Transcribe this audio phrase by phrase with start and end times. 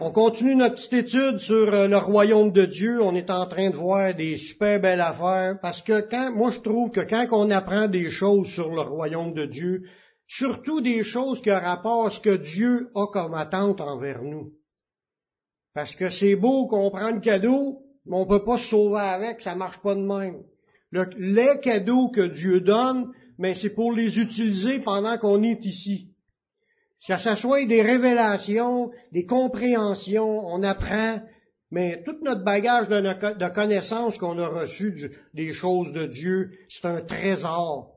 [0.00, 3.02] On continue notre petite étude sur euh, le royaume de Dieu.
[3.02, 6.60] On est en train de voir des super belles affaires parce que quand, moi je
[6.60, 9.82] trouve que quand on apprend des choses sur le royaume de Dieu,
[10.28, 14.52] surtout des choses qui ont rapport à ce que Dieu a comme attente envers nous.
[15.74, 19.40] Parce que c'est beau qu'on prend le cadeau, mais on peut pas se sauver avec,
[19.40, 20.44] ça marche pas de même.
[20.92, 26.12] les cadeaux que Dieu donne, mais c'est pour les utiliser pendant qu'on est ici.
[27.06, 31.20] Que ce soit des révélations, des compréhensions, on apprend,
[31.70, 34.94] mais tout notre bagage de, connaissances qu'on a reçu
[35.34, 37.94] des choses de Dieu, c'est un trésor.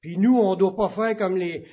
[0.00, 1.64] Puis nous, on doit pas faire comme les,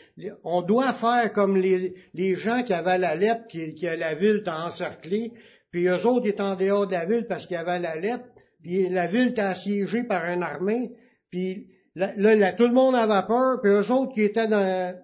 [0.43, 4.65] on doit faire comme les, gens qui avaient la lettre, qui, qui la ville t'a
[4.65, 5.34] encerclé,
[5.71, 8.26] puis eux autres étaient en dehors de la ville parce qu'il y la lettre,
[8.62, 10.91] puis la ville était assiégée par une armée,
[11.29, 14.95] puis là, là, tout le monde avait peur, puis eux autres qui étaient dans,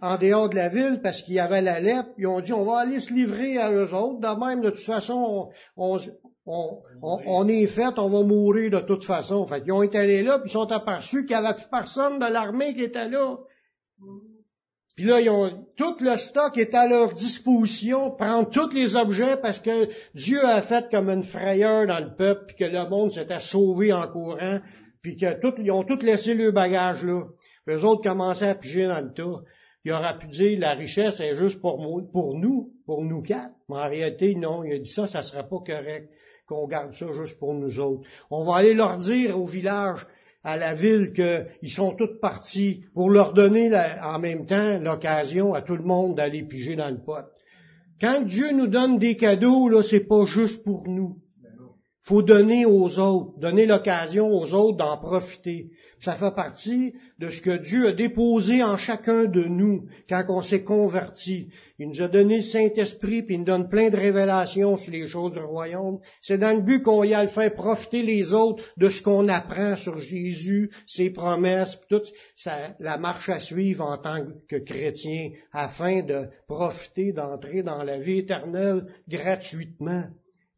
[0.00, 2.64] en dehors de la ville parce qu'il y avait la lettre, ils ont dit on
[2.64, 5.98] va aller se livrer à eux autres, de même de toute façon on,
[6.46, 9.46] on, on, est fait, on va mourir de toute façon.
[9.46, 12.18] Fait ils ont été allés là, puis ils sont aperçus qu'il n'y avait plus personne
[12.18, 13.36] de l'armée qui était là.
[14.94, 19.36] Puis là, ils ont tout le stock est à leur disposition, prendre tous les objets
[19.36, 23.10] parce que Dieu a fait comme une frayeur dans le peuple, puis que le monde
[23.10, 24.60] s'était sauvé en courant,
[25.02, 27.24] puis que tout, ils ont tout laissé le bagage là.
[27.68, 29.42] Eux autres commençaient à piger dans le tas
[29.86, 31.76] il aurait pu dire la richesse est juste pour,
[32.10, 33.54] pour nous, pour nous quatre.
[33.68, 36.10] Mais en réalité, non, il a dit ça, ça serait pas correct
[36.48, 38.02] qu'on garde ça juste pour nous autres.
[38.32, 40.04] On va aller leur dire au village,
[40.42, 43.70] à la ville, qu'ils sont tous partis pour leur donner
[44.02, 47.24] en même temps l'occasion à tout le monde d'aller piger dans le pot.
[48.00, 51.16] Quand Dieu nous donne des cadeaux, là, c'est pas juste pour nous
[52.06, 55.72] faut donner aux autres, donner l'occasion aux autres d'en profiter.
[56.00, 60.40] Ça fait partie de ce que Dieu a déposé en chacun de nous quand on
[60.40, 61.48] s'est converti.
[61.80, 65.08] Il nous a donné le Saint-Esprit, puis il nous donne plein de révélations sur les
[65.08, 65.98] choses du royaume.
[66.20, 69.26] C'est dans le but qu'on y a le faire profiter les autres de ce qu'on
[69.26, 72.12] apprend sur Jésus, ses promesses, toute
[72.78, 78.18] la marche à suivre en tant que chrétien, afin de profiter, d'entrer dans la vie
[78.18, 80.04] éternelle gratuitement,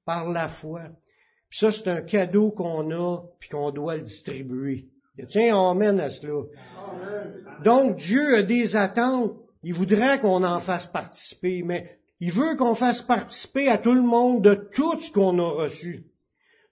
[0.05, 0.91] par la foi.
[1.51, 4.87] Puis ça, c'est un cadeau qu'on a, puis qu'on doit le distribuer.
[5.19, 6.45] Et tiens, amène à cela.
[7.65, 9.33] Donc, Dieu a des attentes.
[9.63, 14.03] Il voudrait qu'on en fasse participer, mais il veut qu'on fasse participer à tout le
[14.03, 16.05] monde de tout ce qu'on a reçu.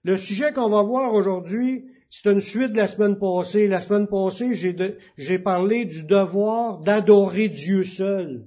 [0.03, 3.67] Le sujet qu'on va voir aujourd'hui, c'est une suite de la semaine passée.
[3.67, 4.53] La semaine passée,
[5.17, 8.45] j'ai parlé du devoir d'adorer Dieu seul.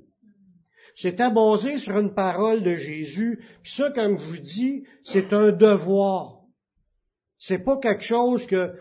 [1.00, 3.42] C'était basé sur une parole de Jésus.
[3.62, 6.40] Puis ça, comme je vous dis, c'est un devoir.
[7.38, 8.74] C'est pas quelque chose que,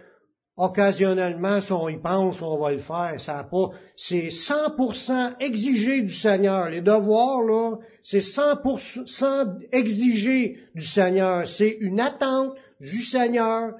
[0.57, 3.15] occasionnellement, si on y pense, on va le faire.
[3.19, 6.69] Ça pas, c'est 100% exigé du Seigneur.
[6.69, 11.47] Les devoirs, là, c'est 100% exigé du Seigneur.
[11.47, 13.75] C'est une attente du Seigneur.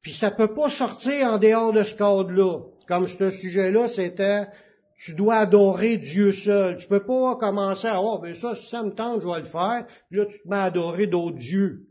[0.00, 2.60] Puis ça peut pas sortir en dehors de ce cadre-là.
[2.88, 4.46] Comme ce sujet-là, c'était
[5.04, 6.78] tu dois adorer Dieu seul.
[6.78, 9.44] Tu peux pas commencer à, oh, ben ça, si ça me tente, je vais le
[9.44, 11.82] faire, puis là, tu te mets à adorer d'autres dieux.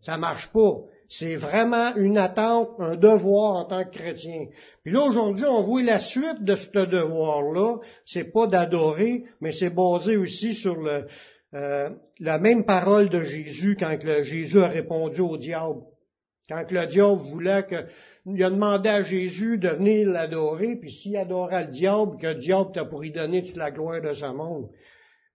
[0.00, 0.72] Ça marche pas.
[1.10, 4.46] C'est vraiment une attente, un devoir en tant que chrétien.
[4.84, 7.76] Puis là, aujourd'hui, on voit la suite de ce devoir-là.
[8.06, 11.06] C'est pas d'adorer, mais c'est basé aussi sur le,
[11.52, 15.80] euh, la même parole de Jésus quand Jésus a répondu au diable.
[16.48, 17.84] Quand le diable voulait que
[18.34, 22.34] il a demandé à Jésus de venir l'adorer, puis s'il adorait le diable, que le
[22.34, 24.68] diable t'a pour y donner toute la gloire de sa monde.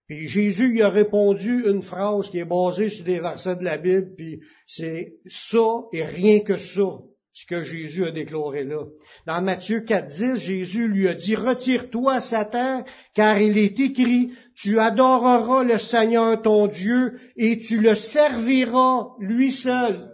[0.06, 3.78] Puis Jésus lui a répondu une phrase qui est basée sur des versets de la
[3.78, 6.98] Bible, puis c'est ça et rien que ça,
[7.32, 8.84] ce que Jésus a déclaré là.
[9.26, 12.84] Dans Matthieu 4.10, Jésus lui a dit, Retire-toi, Satan,
[13.14, 19.50] car il est écrit, Tu adoreras le Seigneur ton Dieu, et tu le serviras lui
[19.50, 20.13] seul.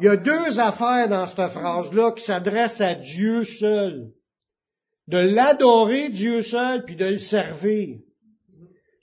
[0.00, 4.10] Il y a deux affaires dans cette phrase-là qui s'adressent à Dieu seul.
[5.06, 7.98] De l'adorer Dieu seul, puis de le servir.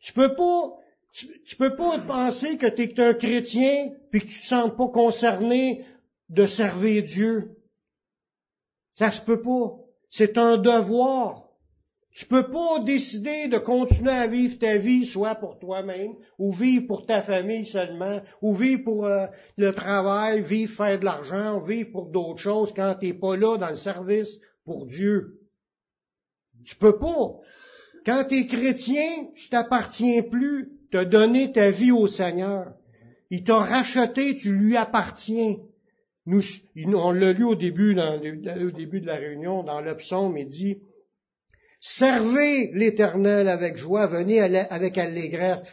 [0.02, 0.72] Tu peux pas,
[1.14, 4.88] tu, peux pas penser que tu es un chrétien, puis que tu te sens pas
[4.88, 5.86] concerné
[6.30, 7.52] de servir Dieu.
[8.94, 9.78] Ça se peut pas.
[10.10, 11.51] C'est un devoir.
[12.14, 16.86] Tu peux pas décider de continuer à vivre ta vie, soit pour toi-même, ou vivre
[16.86, 19.28] pour ta famille seulement, ou vivre pour euh,
[19.58, 23.58] le travail, vivre faire de l'argent, vivre pour d'autres choses quand tu n'es pas là
[23.58, 25.40] dans le service pour Dieu.
[26.66, 27.40] Tu peux pas.
[28.06, 30.70] Quand tu es chrétien, tu t'appartiens plus.
[30.92, 32.74] Tu as donné ta vie au Seigneur.
[33.30, 35.56] Il t'a racheté, tu lui appartiens.
[36.26, 36.44] Nous,
[36.76, 40.78] on l'a lu au début, au début de la réunion, dans le psaume, il dit,
[41.82, 45.64] Servez l'Éternel avec joie, venez avec allégresse.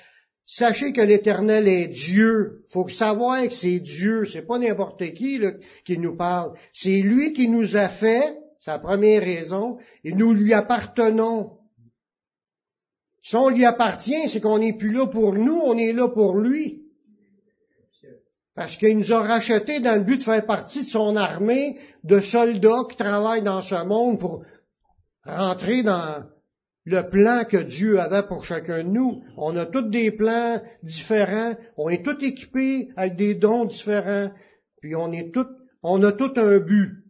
[0.46, 2.62] Sachez que l'Éternel est Dieu.
[2.72, 4.24] Faut savoir que c'est Dieu.
[4.24, 5.38] C'est pas n'importe qui
[5.84, 6.54] qui nous parle.
[6.72, 8.38] C'est lui qui nous a fait.
[8.66, 9.76] La première raison.
[10.02, 11.58] Et nous lui appartenons.
[13.22, 16.38] Si on lui appartient, c'est qu'on n'est plus là pour nous, on est là pour
[16.38, 16.84] lui.
[18.54, 22.20] Parce qu'il nous a rachetés dans le but de faire partie de son armée de
[22.20, 24.44] soldats qui travaillent dans ce monde pour
[25.24, 26.24] rentrer dans
[26.84, 29.22] le plan que Dieu avait pour chacun de nous.
[29.36, 34.30] On a tous des plans différents, on est tous équipés avec des dons différents,
[34.80, 35.46] puis on est tous,
[35.82, 37.04] on a tout un but.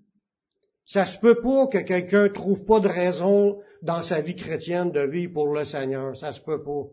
[0.84, 5.00] Ça se peut pas que quelqu'un trouve pas de raison dans sa vie chrétienne de
[5.00, 6.16] vivre pour le Seigneur.
[6.16, 6.84] Ça se peut pas.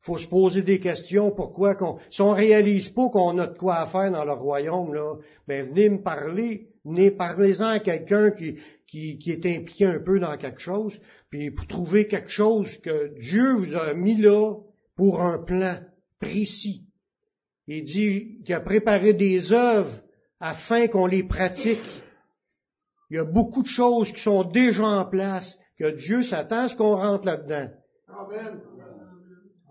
[0.00, 1.30] Faut se poser des questions.
[1.30, 5.14] Pourquoi qu'on, si on réalise pas qu'on a de quoi faire dans le royaume, là,
[5.48, 6.68] ben venez me parler.
[6.84, 8.58] Venez parlez-en à quelqu'un qui,
[8.90, 11.00] qui, qui, est impliqué un peu dans quelque chose,
[11.30, 14.56] puis pour trouver quelque chose que Dieu vous a mis là
[14.96, 15.78] pour un plan
[16.18, 16.86] précis.
[17.68, 20.02] Il dit qu'il a préparé des œuvres
[20.40, 22.02] afin qu'on les pratique.
[23.10, 26.68] Il y a beaucoup de choses qui sont déjà en place, que Dieu s'attend à
[26.68, 27.70] ce qu'on rentre là-dedans.
[28.08, 28.60] Amen.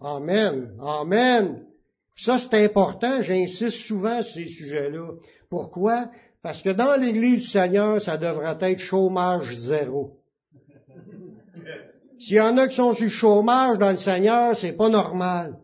[0.02, 0.74] Amen.
[0.80, 1.66] Amen.
[2.16, 3.22] Ça, c'est important.
[3.22, 5.12] J'insiste souvent sur ces sujets-là.
[5.50, 6.10] Pourquoi?
[6.42, 10.20] Parce que dans l'Église du Seigneur, ça devrait être chômage zéro.
[12.20, 15.58] S'il y en a qui sont sur chômage dans le Seigneur, c'est pas normal.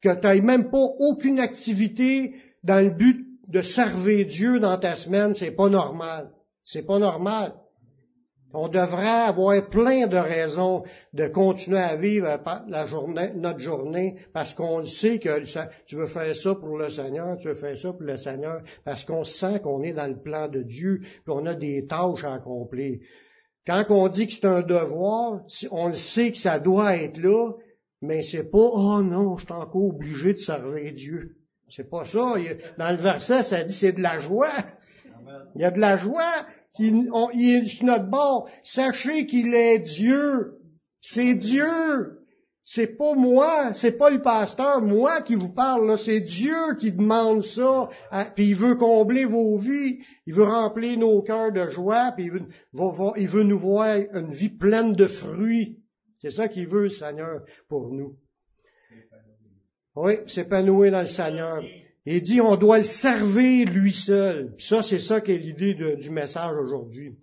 [0.00, 4.94] Que tu n'aies même pas aucune activité dans le but de servir Dieu dans ta
[4.94, 6.30] semaine, c'est pas normal.
[6.64, 7.54] C'est pas normal.
[8.52, 10.82] On devrait avoir plein de raisons
[11.12, 15.44] de continuer à vivre la journée, notre journée parce qu'on sait que
[15.86, 19.04] tu veux faire ça pour le Seigneur, tu veux faire ça pour le Seigneur, parce
[19.04, 22.98] qu'on sent qu'on est dans le plan de Dieu, qu'on a des tâches à accomplir.
[23.66, 27.52] Quand on dit que c'est un devoir, on le sait que ça doit être là,
[28.02, 31.36] mais c'est pas oh non, je suis encore obligé de servir Dieu.
[31.68, 32.34] C'est pas ça.
[32.78, 34.52] Dans le verset, ça dit c'est de la joie.
[35.54, 36.46] Il y a de la joie,
[36.78, 38.48] il, est sur notre bord.
[38.62, 40.58] Sachez qu'il est Dieu.
[41.00, 42.20] C'est Dieu.
[42.72, 47.42] C'est pas moi, c'est pas le pasteur, moi qui vous parle, c'est Dieu qui demande
[47.42, 47.88] ça,
[48.36, 52.46] puis il veut combler vos vies, il veut remplir nos cœurs de joie, puis veut,
[53.16, 55.80] il veut nous voir une vie pleine de fruits.
[56.20, 58.16] C'est ça qu'il veut, Seigneur, pour nous.
[59.96, 61.62] Oui, s'épanouir dans le Seigneur.
[62.06, 64.54] Il dit on doit le servir lui seul.
[64.58, 67.16] Ça, c'est ça qui est l'idée du message aujourd'hui.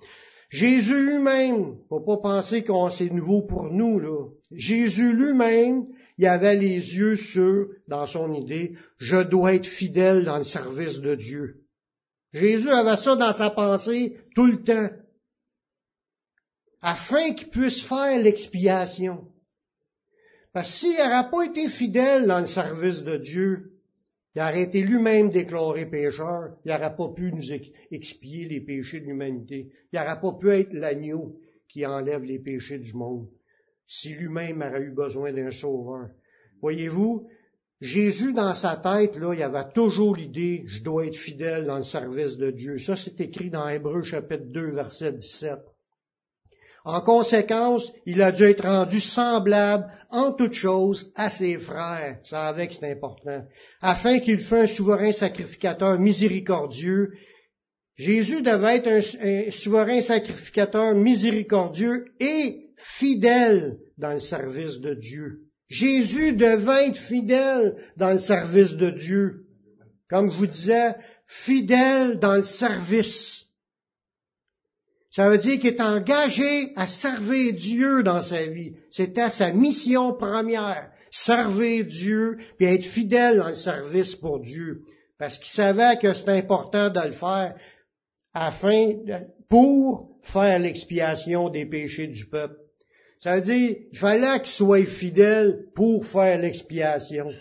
[0.49, 4.29] Jésus lui-même, faut pas penser qu'on c'est nouveau pour nous, là.
[4.51, 5.87] Jésus lui-même,
[6.17, 10.99] il avait les yeux sur, dans son idée, je dois être fidèle dans le service
[10.99, 11.65] de Dieu.
[12.31, 14.89] Jésus avait ça dans sa pensée tout le temps.
[16.81, 19.27] Afin qu'il puisse faire l'expiation.
[20.53, 23.66] Parce s'il n'aurait pas été fidèle dans le service de Dieu,
[24.37, 27.51] il aurait été lui-même déclaré pécheur, il n'aurait pas pu nous
[27.89, 29.71] expier les péchés de l'humanité.
[29.91, 33.27] Il n'aurait pas pu être l'agneau qui enlève les péchés du monde,
[33.87, 36.09] si lui-même aurait eu besoin d'un sauveur.
[36.61, 37.27] Voyez-vous,
[37.81, 41.81] Jésus, dans sa tête, là, il avait toujours l'idée, je dois être fidèle dans le
[41.81, 42.77] service de Dieu.
[42.77, 45.61] Ça, c'est écrit dans Hébreu chapitre 2, verset 17.
[46.87, 52.17] En conséquence, il a dû être rendu semblable en toutes choses à ses frères.
[52.23, 53.43] Ça avec c'est important.
[53.81, 57.11] Afin qu'il fût un souverain sacrificateur miséricordieux.
[57.97, 65.41] Jésus devait être un, souverain sacrificateur miséricordieux et fidèle dans le service de Dieu.
[65.67, 69.43] Jésus devait être fidèle dans le service de Dieu.
[70.09, 70.95] Comme je vous disais,
[71.27, 73.46] fidèle dans le service.
[75.17, 78.75] Ça veut dire qu'il est engagé à servir Dieu dans sa vie.
[78.91, 80.91] C'était sa mission première.
[81.09, 84.83] Servir Dieu, puis être fidèle dans le service pour Dieu.
[85.17, 87.55] Parce qu'il savait que c'était important de le faire
[88.35, 88.93] afin,
[89.49, 92.59] pour faire l'expiation des péchés du peuple.
[93.19, 97.31] Ça veut dire, il fallait qu'il soit fidèle pour faire l'expiation.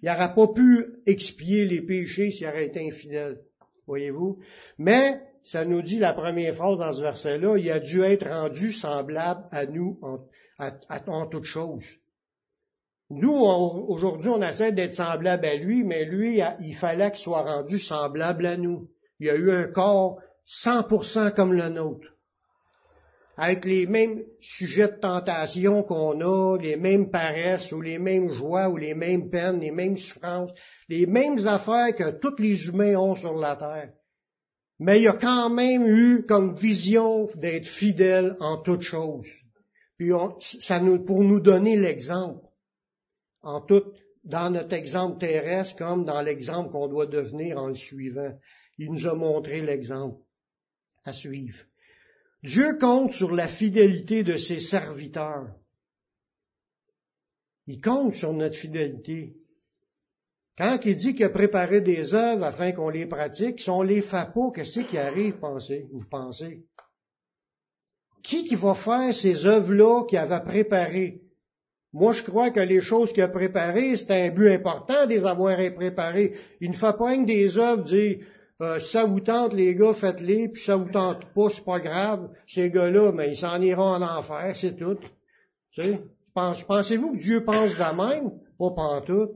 [0.00, 3.36] Il n'aurait pas pu expier les péchés s'il aurait été infidèle.
[3.86, 4.38] Voyez-vous?
[4.78, 8.72] Mais, ça nous dit la première phrase dans ce verset-là, il a dû être rendu
[8.72, 9.98] semblable à nous
[10.58, 11.84] en, toutes choses.
[13.10, 17.78] Nous, aujourd'hui, on essaie d'être semblable à lui, mais lui, il fallait qu'il soit rendu
[17.78, 18.88] semblable à nous.
[19.18, 22.06] Il a eu un corps 100% comme le nôtre.
[23.36, 28.68] Avec les mêmes sujets de tentation qu'on a, les mêmes paresses, ou les mêmes joies,
[28.68, 30.52] ou les mêmes peines, les mêmes souffrances,
[30.88, 33.90] les mêmes affaires que tous les humains ont sur la terre
[34.82, 39.28] mais il a quand même eu comme vision d'être fidèle en toutes choses.
[39.96, 40.10] puis
[40.60, 42.44] ça nous, pour nous donner l'exemple.
[43.42, 43.84] En tout,
[44.24, 48.36] dans notre exemple terrestre comme dans l'exemple qu'on doit devenir en le suivant.
[48.76, 50.20] Il nous a montré l'exemple
[51.04, 51.64] à suivre.
[52.42, 55.54] Dieu compte sur la fidélité de ses serviteurs.
[57.68, 59.36] Il compte sur notre fidélité.
[60.58, 64.02] Quand il dit qu'il a préparé des œuvres afin qu'on les pratique, si on les
[64.02, 66.64] fait pas, qu'est-ce qui arrive, pensez, vous pensez?
[68.22, 71.22] Qui qui va faire ces œuvres-là qu'il avait préparées?
[71.94, 75.26] Moi, je crois que les choses qu'il a préparées, c'est un but important de les
[75.26, 76.34] avoir préparées.
[76.60, 78.18] Il ne fait pas une des œuvres dire,
[78.62, 82.30] euh, ça vous tente, les gars, faites-les, puis ça vous tente pas, c'est pas grave.
[82.46, 84.96] Ces gars-là, mais ils s'en iront en enfer, c'est tout.
[85.72, 86.00] Tu sais?
[86.34, 88.30] Pensez-vous que Dieu pense de même?
[88.58, 89.32] Pas pantoute.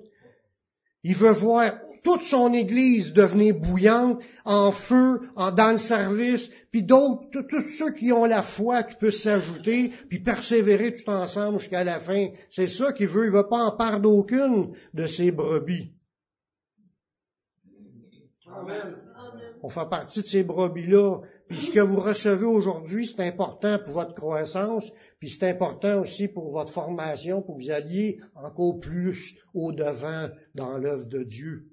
[1.09, 6.83] Il veut voir toute son Église devenir bouillante, en feu, en, dans le service, puis
[6.83, 11.85] d'autres, tous ceux qui ont la foi qui peuvent s'ajouter, puis persévérer tout ensemble jusqu'à
[11.85, 12.31] la fin.
[12.51, 13.27] C'est ça qu'il veut.
[13.27, 15.93] Il veut pas en perdre aucune de ses brebis.
[18.53, 18.97] Amen.
[19.63, 21.21] On fait partie de ces brebis-là.
[21.49, 24.91] Puis ce que vous recevez aujourd'hui, c'est important pour votre croissance,
[25.29, 31.07] c'est important aussi pour votre formation, pour que vous alliez encore plus au-devant dans l'œuvre
[31.07, 31.67] de Dieu,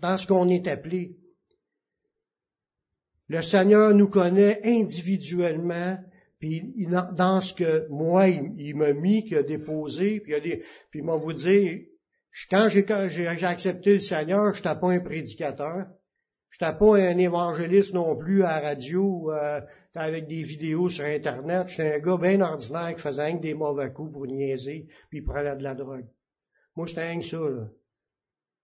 [0.00, 1.16] dans ce qu'on est appelé.
[3.28, 5.98] Le Seigneur nous connaît individuellement,
[6.38, 11.32] puis dans ce que moi, il, m'a mis, qu'il a déposé, puis il, a vous
[11.32, 11.80] dire,
[12.50, 15.86] quand j'ai accepté le Seigneur, je n'étais pas un prédicateur,
[16.60, 19.60] n'étais pas un évangéliste non plus à la radio, euh,
[19.94, 21.68] avec des vidéos sur Internet.
[21.68, 25.56] J'étais un gars bien ordinaire qui faisait des mauvais coups pour niaiser, puis il prenait
[25.56, 26.06] de la drogue.
[26.76, 27.68] Moi, j'étais rien que ça, là.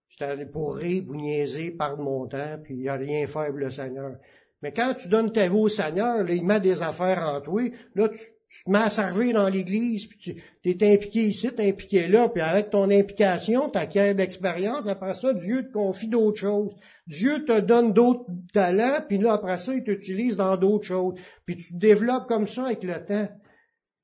[0.08, 4.16] J'étais pour rire, pour niaiser, perdre mon temps, puis a rien faire pour le Seigneur.
[4.62, 7.62] Mais quand tu donnes ta vie au Seigneur, là, il met des affaires en toi,
[7.94, 8.20] là, tu,
[8.56, 12.28] tu te mets servir dans l'Église, puis tu es impliqué ici, tu es impliqué là,
[12.28, 16.74] puis avec ton implication, tu acquiers d'expérience, après ça, Dieu te confie d'autres choses.
[17.06, 21.18] Dieu te donne d'autres talents, puis là, après ça, il t'utilise dans d'autres choses.
[21.44, 23.28] Puis tu te développes comme ça avec le temps.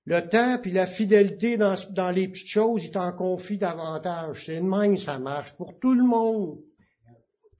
[0.04, 4.44] Le temps, puis la fidélité dans, dans les petites choses, il t'en confie davantage.
[4.47, 6.59] C'est de même, ça marche pour tout le monde.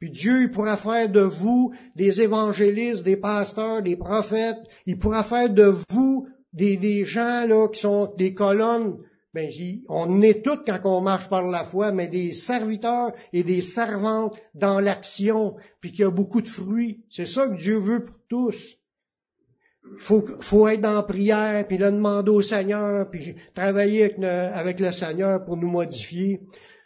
[0.02, 4.58] Puis Dieu, il pourra faire de vous des évangélistes, des pasteurs, des prophètes.
[4.84, 8.99] Il pourra faire de vous des, gens là qui sont des colonnes,
[9.35, 9.50] ben,
[9.88, 14.37] on est tous quand on marche par la foi, mais des serviteurs et des servantes
[14.54, 17.00] dans l'action, puis qu'il y a beaucoup de fruits.
[17.09, 18.76] C'est ça que Dieu veut pour tous.
[19.99, 25.44] Faut, faut être la prière, puis le demander au Seigneur, puis travailler avec le, Seigneur
[25.44, 26.40] pour nous modifier.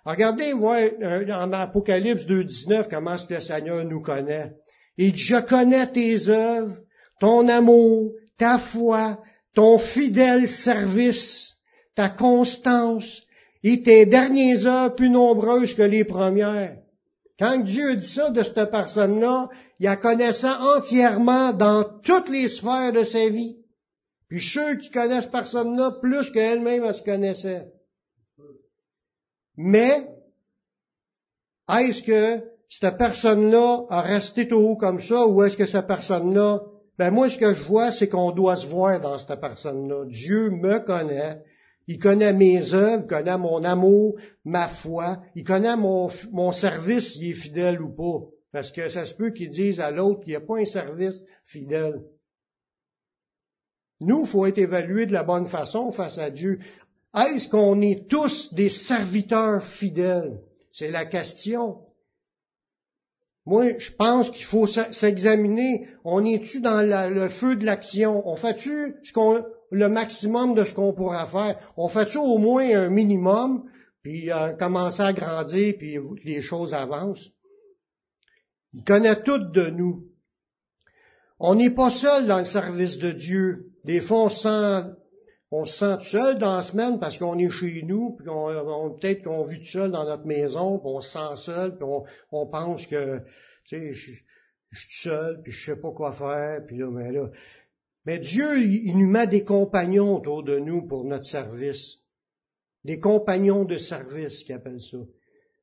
[0.05, 4.53] Regardez, voir euh, en Apocalypse 2.19 comment le Seigneur nous connaît.
[4.97, 6.77] Il dit, je connais tes œuvres,
[7.19, 9.19] ton amour, ta foi,
[9.57, 11.57] ton fidèle service,
[11.95, 13.23] ta constance
[13.65, 16.77] et tes dernières heures plus nombreuses que les premières.
[17.39, 19.49] Quand Dieu dit ça de cette personne-là,
[19.81, 23.57] il la connaissait entièrement dans toutes les sphères de sa vie.
[24.29, 27.73] Puis ceux qui connaissent personne-là, plus qu'elle-même, elle se connaissait.
[29.57, 30.07] Mais,
[31.79, 36.61] est-ce que cette personne-là a resté tout haut comme ça, ou est-ce que cette personne-là
[36.99, 40.07] ben moi, ce que je vois, c'est qu'on doit se voir dans cette personne-là.
[40.07, 41.43] Dieu me connaît.
[41.89, 45.23] Il connaît mes œuvres, il connaît mon amour, ma foi.
[45.35, 48.27] Il connaît mon, mon service, s'il est fidèle ou pas.
[48.53, 51.23] Parce que ça se peut qu'il dise à l'autre qu'il n'y a pas un service
[51.45, 52.03] fidèle.
[54.01, 56.59] Nous, il faut être évalués de la bonne façon face à Dieu.
[57.15, 60.41] Est-ce qu'on est tous des serviteurs fidèles?
[60.73, 61.86] C'est la question.
[63.47, 65.87] Moi, je pense qu'il faut s'examiner.
[66.05, 68.27] On est-tu dans le feu de l'action?
[68.29, 68.97] On fait-tu
[69.71, 71.59] le maximum de ce qu'on pourra faire?
[71.77, 73.65] On fait-tu au moins un minimum,
[74.03, 77.31] puis euh, commencer à grandir, puis les choses avancent?
[78.73, 80.05] Il connaît tout de nous.
[81.39, 83.71] On n'est pas seul dans le service de Dieu.
[83.85, 84.29] Des fois, on
[85.59, 89.23] on se sent seul dans la semaine parce qu'on est chez nous, puis on, peut-être
[89.23, 91.89] qu'on vit tout seul dans notre maison, puis on se sent seul, puis
[92.31, 93.21] on, pense que,
[93.65, 94.11] tu sais, je,
[94.71, 97.31] suis seul, puis je sais pas quoi faire, puis là, mais là.
[98.05, 102.01] Mais Dieu, il, nous met des compagnons autour de nous pour notre service.
[102.85, 104.99] Des compagnons de service, qui appellent ça.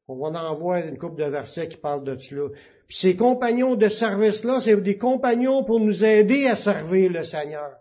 [0.07, 2.49] On va en voir une couple de versets qui parlent de cela.
[2.87, 7.75] Puis ces compagnons de service-là, c'est des compagnons pour nous aider à servir le Seigneur.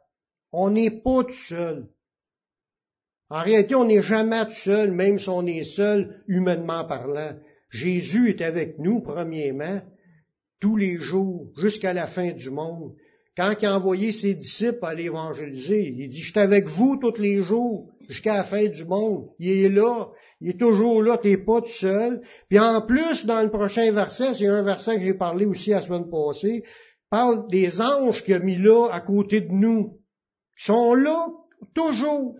[0.52, 1.88] On n'est pas tout seul.
[3.32, 7.32] En réalité, on n'est jamais tout seul, même si on est seul, humainement parlant.
[7.70, 9.80] Jésus est avec nous, premièrement,
[10.60, 12.92] tous les jours, jusqu'à la fin du monde.
[13.34, 17.18] quand il a envoyé ses disciples à l'évangéliser, il dit, je suis avec vous tous
[17.18, 19.30] les jours jusqu'à la fin du monde.
[19.38, 20.10] Il est là.
[20.42, 22.20] Il est toujours là, t'es pas tout seul.
[22.50, 25.80] Puis en plus, dans le prochain verset, c'est un verset que j'ai parlé aussi la
[25.80, 26.64] semaine passée,
[27.08, 30.00] parle des anges qu'il a mis là à côté de nous.
[30.58, 31.28] Ils sont là
[31.74, 32.36] toujours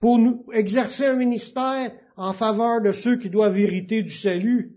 [0.00, 4.76] pour nous exercer un ministère en faveur de ceux qui doivent hériter du salut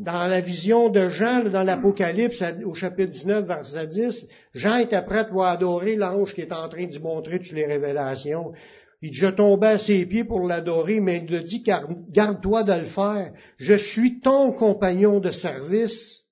[0.00, 5.28] dans la vision de Jean, dans l'Apocalypse, au chapitre 19, verset 10, Jean était prêt
[5.28, 8.52] pour adorer l'ange qui est en train d'y montrer toutes les révélations.
[9.02, 12.84] Il dit, je tombais à ses pieds pour l'adorer, mais il dit, garde-toi de le
[12.86, 13.32] faire.
[13.58, 16.24] Je suis ton compagnon de service.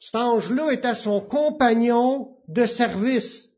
[0.00, 3.49] Cet ange-là était son compagnon de service.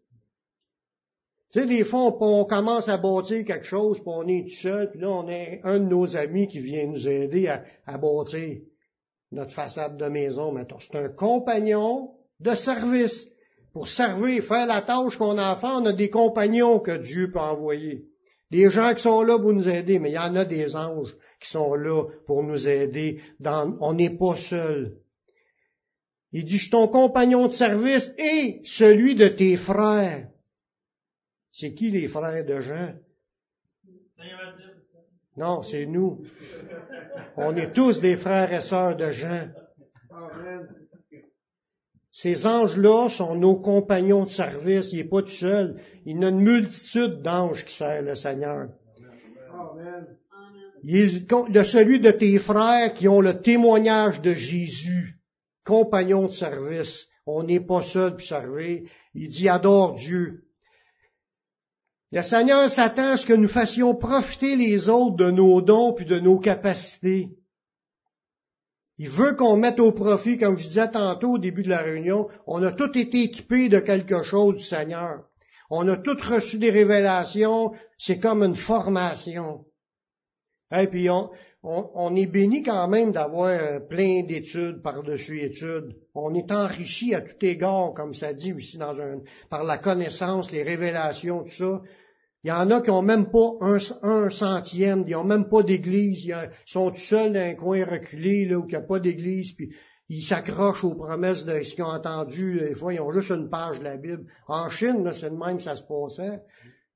[1.52, 4.90] Tu sais, des fois, on, commence à bâtir quelque chose, puis on est tout seul,
[4.90, 8.56] puis là, on a un de nos amis qui vient nous aider à, bâtir
[9.30, 10.54] notre façade de maison.
[10.80, 13.28] C'est un compagnon de service.
[13.74, 17.30] Pour servir, faire la tâche qu'on a à faire, on a des compagnons que Dieu
[17.30, 18.04] peut envoyer.
[18.50, 21.14] Des gens qui sont là pour nous aider, mais il y en a des anges
[21.40, 23.20] qui sont là pour nous aider.
[23.44, 24.96] on n'est pas seul.
[26.32, 30.28] Il dit, je suis ton compagnon de service et celui de tes frères.
[31.52, 32.94] C'est qui les frères de Jean?
[35.36, 36.24] Non, c'est nous.
[37.36, 39.48] On est tous des frères et sœurs de Jean.
[42.10, 44.92] Ces anges-là sont nos compagnons de service.
[44.92, 45.80] Il n'est pas tout seul.
[46.04, 48.68] Il y a une multitude d'anges qui servent le Seigneur.
[50.82, 55.20] Il est de celui de tes frères qui ont le témoignage de Jésus,
[55.64, 57.08] compagnons de service.
[57.24, 58.82] On n'est pas seul pour servir.
[59.14, 60.44] Il dit adore Dieu.
[62.12, 66.04] Le Seigneur s'attend à ce que nous fassions profiter les autres de nos dons puis
[66.04, 67.30] de nos capacités.
[68.98, 72.28] Il veut qu'on mette au profit, comme je disais tantôt au début de la réunion,
[72.46, 75.24] on a tout été équipés de quelque chose du Seigneur.
[75.70, 79.64] On a tous reçu des révélations, c'est comme une formation.
[80.70, 81.30] Et puis on,
[81.62, 85.96] on, est béni quand même d'avoir euh, plein d'études par-dessus études.
[86.14, 90.52] On est enrichi à tout égard, comme ça dit aussi dans un, par la connaissance,
[90.52, 91.80] les révélations, tout ça.
[92.44, 96.24] Il y en a qui ont même pas un, centième, ils ont même pas d'église,
[96.24, 99.52] ils sont tout seuls dans un coin reculé, là, où il n'y a pas d'église,
[99.52, 99.70] puis
[100.08, 102.58] ils s'accrochent aux promesses de ce qu'ils ont entendu.
[102.58, 104.24] Des fois, ils ont juste une page de la Bible.
[104.48, 106.40] En Chine, c'est de même que ça se passait.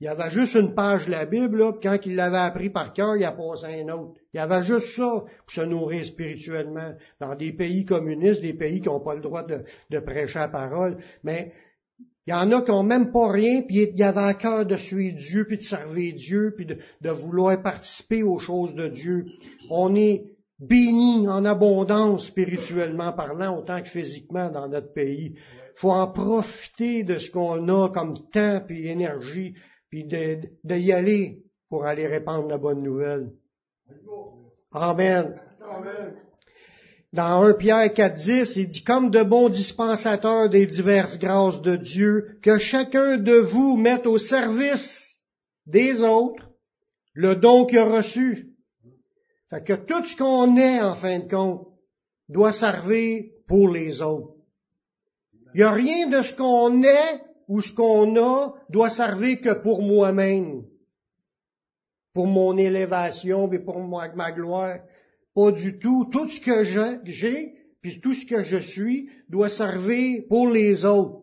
[0.01, 2.93] Il y avait juste une page de la Bible, puis quand il l'avait appris par
[2.93, 4.21] cœur, il a passé un autre.
[4.35, 6.93] Il y avait juste ça pour se nourrir spirituellement.
[7.19, 10.49] Dans des pays communistes, des pays qui n'ont pas le droit de, de prêcher la
[10.49, 10.99] parole.
[11.23, 11.53] Mais
[12.27, 14.67] il y en a qui n'ont même pas rien, puis il y avait à cœur
[14.67, 19.27] de suivre Dieu, puis de servir Dieu, puis de, vouloir participer aux choses de Dieu.
[19.71, 20.25] On est
[20.59, 25.37] béni en abondance spirituellement parlant, autant que physiquement dans notre pays.
[25.77, 29.55] Faut en profiter de ce qu'on a comme temps et énergie,
[29.89, 33.31] puis de, y aller pour aller répandre la bonne nouvelle.
[34.73, 35.39] Amen.
[37.17, 42.39] Dans 1 Pierre 4.10, il dit, comme de bons dispensateurs des diverses grâces de Dieu,
[42.43, 45.19] que chacun de vous mette au service
[45.65, 46.51] des autres
[47.15, 48.51] le don qu'il a reçu.
[49.49, 51.67] Fait que tout ce qu'on est, en fin de compte,
[52.29, 54.35] doit servir pour les autres.
[55.55, 59.55] Il n'y a rien de ce qu'on est ou ce qu'on a doit servir que
[59.55, 60.65] pour moi-même,
[62.13, 64.81] pour mon élévation et pour ma gloire.
[65.37, 66.07] Pas du tout.
[66.11, 66.65] Tout ce que
[67.05, 71.23] j'ai, puis tout ce que je suis, doit servir pour les autres.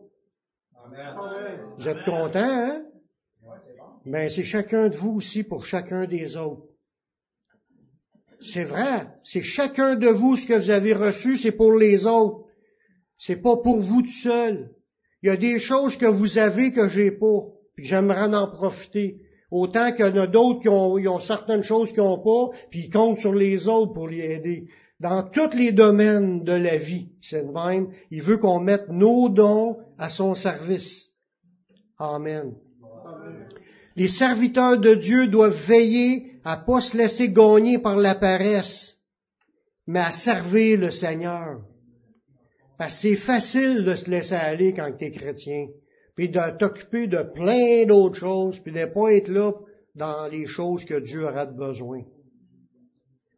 [1.78, 2.86] Vous êtes contents, hein?
[4.06, 6.68] Mais c'est chacun de vous aussi pour chacun des autres.
[8.40, 9.08] C'est vrai.
[9.24, 12.46] C'est chacun de vous ce que vous avez reçu, c'est pour les autres.
[13.18, 14.76] C'est pas pour vous tout seul.
[15.22, 17.46] Il y a des choses que vous avez que j'ai pas,
[17.76, 19.22] puis j'aimerais en profiter.
[19.54, 22.90] Autant qu'il y en a d'autres qui ont, certaines choses qu'ils n'ont pas, puis ils
[22.90, 24.68] comptent sur les autres pour les aider.
[25.00, 27.90] Dans tous les domaines de la vie, c'est le même.
[28.10, 31.12] Il veut qu'on mette nos dons à son service.
[32.00, 32.56] Amen.
[33.96, 38.98] Les serviteurs de Dieu doivent veiller à pas se laisser gagner par la paresse,
[39.86, 41.62] mais à servir le Seigneur.
[42.80, 45.68] Parce que c'est facile de se laisser aller quand tu es chrétien
[46.16, 49.54] puis de t'occuper de plein d'autres choses, puis de pas être là
[49.96, 52.04] dans les choses que Dieu aura besoin.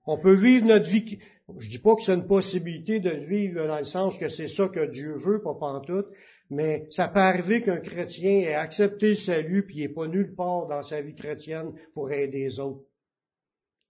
[0.06, 1.18] On peut vivre notre vie,
[1.60, 4.68] je dis pas que c'est une possibilité de vivre dans le sens que c'est ça
[4.68, 6.08] que Dieu veut, pas pantoute,
[6.50, 10.36] mais ça peut arriver qu'un chrétien ait accepté le salut puis il n'est pas nulle
[10.36, 12.84] part dans sa vie chrétienne pour aider les autres.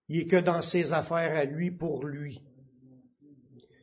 [0.07, 2.41] Il est que dans ses affaires à lui pour lui.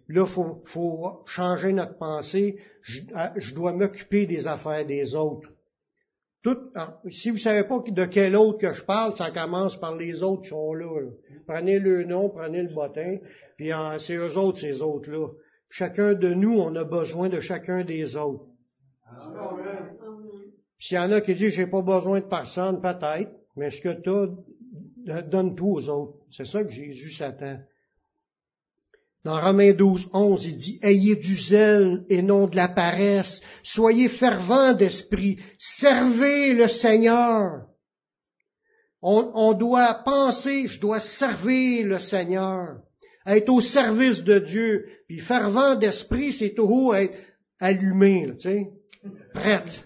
[0.09, 2.57] Là, faut, faut changer notre pensée.
[2.83, 3.01] Je,
[3.37, 5.49] je dois m'occuper des affaires des autres.
[6.43, 6.59] Tout,
[7.09, 10.43] si vous savez pas de quel autre que je parle, ça commence par les autres
[10.43, 11.01] qui sont là.
[11.47, 13.19] Prenez le nom, prenez le bottin,
[13.57, 15.29] puis c'est eux autres, ces autres-là.
[15.71, 18.45] Chacun de nous, on a besoin de chacun des autres.
[20.81, 24.01] S'il y en a qui disent, j'ai pas besoin de personne, peut-être, mais ce que
[24.01, 26.19] tu as, donne tout aux autres.
[26.31, 27.59] C'est ça que Jésus s'attend.
[29.25, 34.09] Dans Romains 12, 11, il dit, Ayez du zèle et non de la paresse, soyez
[34.09, 37.67] fervents d'esprit, servez le Seigneur.
[39.05, 42.79] On, doit penser, je dois servir le Seigneur,
[43.27, 44.87] être au service de Dieu.
[45.09, 47.19] Puis fervent d'esprit, c'est toujours être
[47.59, 48.71] allumé, tu sais,
[49.35, 49.85] prête,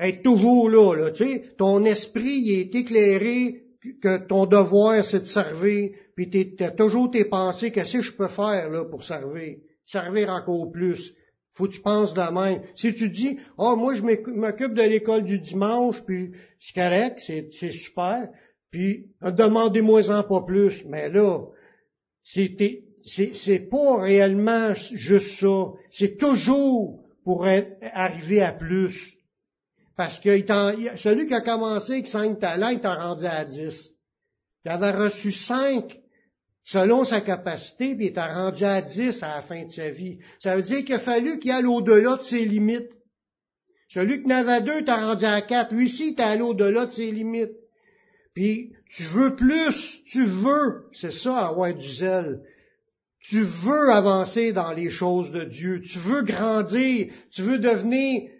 [0.00, 1.54] être toujours là, là, tu sais.
[1.58, 7.24] Ton esprit est éclairé que ton devoir c'est de servir, puis tu as toujours tes
[7.24, 9.56] pensées, qu'est-ce que je peux faire là pour servir?
[9.86, 11.14] Servir encore plus.
[11.52, 12.62] Faut que tu penses de même.
[12.76, 17.70] Si tu dis, oh, moi je m'occupe de l'école du dimanche, puis c'est correct, c'est
[17.70, 18.28] super,
[18.70, 20.84] puis demandez-moi-en pas plus.
[20.86, 21.40] Mais là,
[22.22, 25.72] c'est pas réellement juste ça.
[25.90, 29.16] C'est toujours pour être, arriver à plus.
[30.00, 30.30] Parce que
[30.96, 33.92] celui qui a commencé avec cinq talents, il t'a rendu à dix.
[34.64, 36.00] Il avait reçu cinq
[36.62, 40.18] selon sa capacité, puis il est rendu à 10 à la fin de sa vie.
[40.38, 42.88] Ça veut dire qu'il a fallu qu'il aille au-delà de ses limites.
[43.88, 45.74] Celui qui n'avait deux, t'as rendu à quatre.
[45.74, 47.58] Lui ci t'es allé au-delà de ses limites.
[48.32, 52.40] Puis, tu veux plus, tu veux, c'est ça, avoir du zèle.
[53.20, 55.82] Tu veux avancer dans les choses de Dieu.
[55.82, 57.12] Tu veux grandir.
[57.30, 58.30] Tu veux devenir...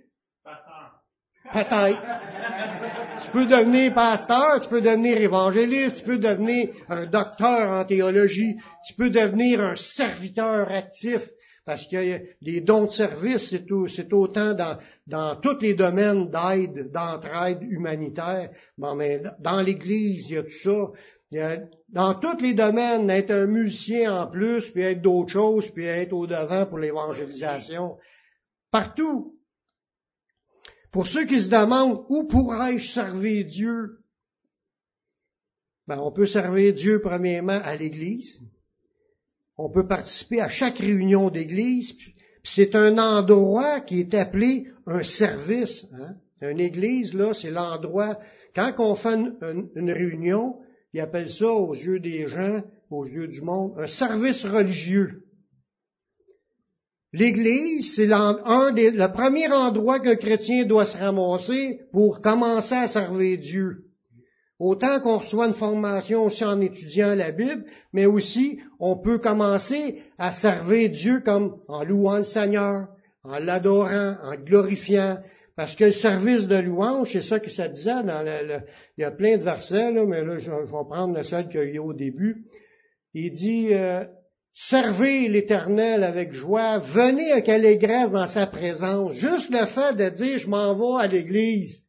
[1.53, 8.57] Tu peux devenir pasteur, tu peux devenir évangéliste, tu peux devenir un docteur en théologie,
[8.87, 11.29] tu peux devenir un serviteur actif,
[11.67, 17.63] parce que les dons de service, c'est, autant dans, dans tous les domaines d'aide, d'entraide
[17.63, 18.51] humanitaire.
[18.79, 21.59] Bon, mais dans l'Église, il y a tout ça.
[21.89, 26.13] Dans tous les domaines, être un musicien en plus, puis être d'autres choses, puis être
[26.13, 27.97] au devant pour l'évangélisation.
[28.71, 29.40] Partout.
[30.93, 33.99] Pour ceux qui se demandent où pourrais-je servir Dieu,
[35.87, 38.41] ben, on peut servir Dieu premièrement à l'Église.
[39.57, 41.95] On peut participer à chaque réunion d'Église.
[42.43, 45.87] C'est un endroit qui est appelé un service.
[45.93, 46.17] Hein?
[46.41, 48.19] Une Église, là, c'est l'endroit.
[48.55, 50.57] Quand on fait une, une réunion,
[50.93, 55.20] ils appellent ça aux yeux des gens, aux yeux du monde, un service religieux.
[57.13, 62.87] L'Église, c'est un des, le premier endroit qu'un chrétien doit se ramasser pour commencer à
[62.87, 63.87] servir Dieu.
[64.61, 70.03] Autant qu'on reçoit une formation aussi en étudiant la Bible, mais aussi on peut commencer
[70.19, 72.89] à servir Dieu comme en louant le Seigneur,
[73.25, 75.19] en l'adorant, en glorifiant.
[75.57, 78.61] Parce que le service de louange, c'est ça que ça disait dans le,
[78.97, 81.79] il y a plein de versets, mais là, je, vais prendre le seul qu'il y
[81.79, 82.45] a au début.
[83.15, 84.05] Il dit, euh,
[84.53, 89.15] Servez l'Éternel avec joie, venez avec allégresse dans sa présence.
[89.15, 91.85] Juste le fait de dire je m'en vais à l'Église,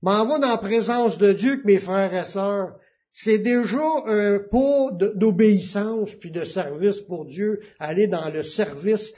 [0.00, 2.76] m'en vais dans la présence de Dieu que mes frères et sœurs,
[3.12, 9.12] c'est déjà un pot d'obéissance puis de service pour Dieu, aller dans le service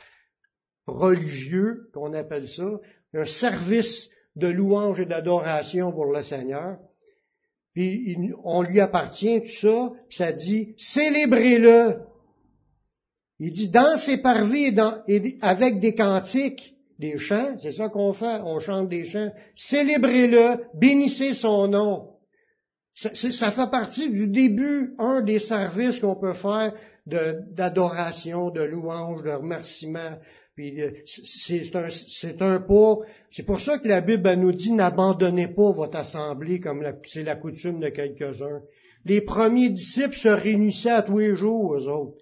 [0.86, 2.80] religieux, qu'on appelle ça,
[3.14, 6.78] un service de louange et d'adoration pour le Seigneur.
[7.74, 12.07] Puis on lui appartient tout ça, puis ça dit, célébrez-le
[13.40, 14.74] il dit, dans ses parvis
[15.06, 20.64] et, avec des cantiques, des chants, c'est ça qu'on fait, on chante des chants, célébrez-le,
[20.74, 22.08] bénissez son nom.
[22.94, 26.72] Ça, fait partie du début, un des services qu'on peut faire
[27.06, 30.18] d'adoration, de, louange, de remerciement.
[30.56, 32.96] Puis euh, c'est un, c'est un pas.
[33.30, 37.36] C'est pour ça que la Bible nous dit n'abandonnez pas votre assemblée comme c'est la
[37.36, 38.62] coutume de quelques-uns.
[39.04, 42.18] Les premiers disciples se réunissaient à tous les jours, eux autres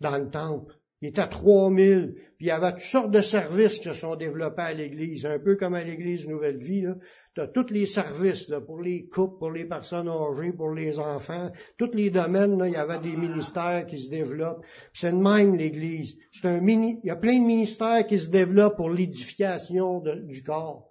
[0.00, 0.74] dans le temple.
[1.02, 4.16] Il était à 3000, puis il y avait toutes sortes de services qui se sont
[4.16, 6.86] développés à l'Église, un peu comme à l'Église Nouvelle Vie.
[7.34, 10.98] Tu as tous les services là, pour les couples, pour les personnes âgées, pour les
[10.98, 11.52] enfants.
[11.76, 14.64] Tous les domaines, là, il y avait des ministères qui se développent.
[14.94, 16.16] C'est de même l'Église.
[16.32, 20.42] C'est un mini, il y a plein de ministères qui se développent pour l'édification du
[20.42, 20.90] corps.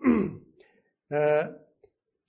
[1.12, 1.44] Euh,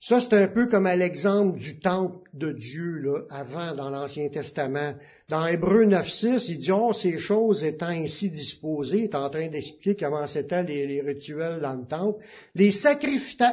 [0.06, 4.28] ça, c'est un peu comme à l'exemple du temple de Dieu, là, avant, dans l'Ancien
[4.28, 4.92] Testament.
[5.30, 9.48] Dans Hébreu 9.6, il dit, oh, ces choses étant ainsi disposées, il est en train
[9.48, 12.22] d'expliquer comment c'était les, rituels dans le temple.
[12.54, 12.70] Les,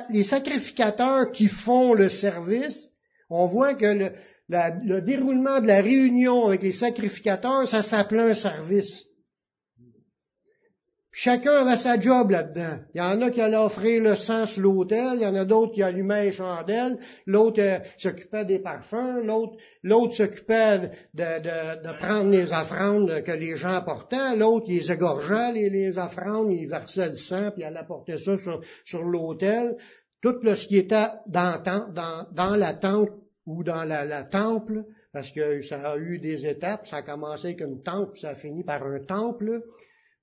[0.10, 2.90] les, sacrificateurs qui font le service,
[3.30, 4.12] on voit que
[4.50, 9.06] le déroulement de la réunion avec les sacrificateurs, ça s'appelait un service.
[11.14, 12.80] Chacun avait sa job là-dedans.
[12.94, 15.44] Il y en a qui allaient offrir le sang sur l'autel, il y en a
[15.44, 22.30] d'autres qui allumaient les chandelles, l'autre euh, s'occupait des parfums, l'autre, l'autre s'occupait de, prendre
[22.30, 27.08] les offrandes que les gens apportaient, l'autre il les égorgeait, les, les offrandes, il versait
[27.08, 29.76] le sang, puis il allait apporter ça sur, sur l'autel.
[30.22, 31.62] Tout ce qui était dans
[32.56, 33.10] la tente
[33.46, 37.48] ou dans la, la temple, parce que ça a eu des étapes, ça a commencé
[37.48, 39.62] avec une tente, puis ça a fini par un temple.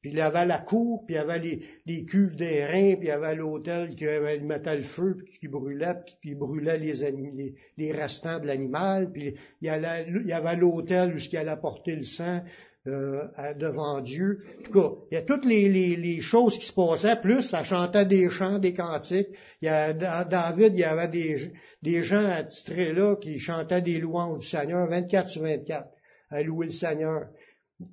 [0.01, 3.07] Puis il y avait la cour, puis il y avait les, les cuves d'airain, puis
[3.07, 4.05] il y avait l'hôtel qui
[4.45, 9.11] mettait le feu, puis qui brûlait, puis qui brûlait les, les, les restants de l'animal,
[9.11, 12.43] puis il y, avait l'hôtel où il allait porter le sang
[12.87, 13.25] euh,
[13.59, 14.39] devant Dieu.
[14.61, 17.65] En tout cas, il y a toutes les, les, choses qui se passaient, plus ça
[17.65, 19.29] chantait des chants, des cantiques.
[19.61, 23.99] Il y a, David, il y avait des, des gens attitrés là qui chantaient des
[23.99, 25.89] louanges du Seigneur 24 sur 24
[26.31, 27.27] à louer le Seigneur.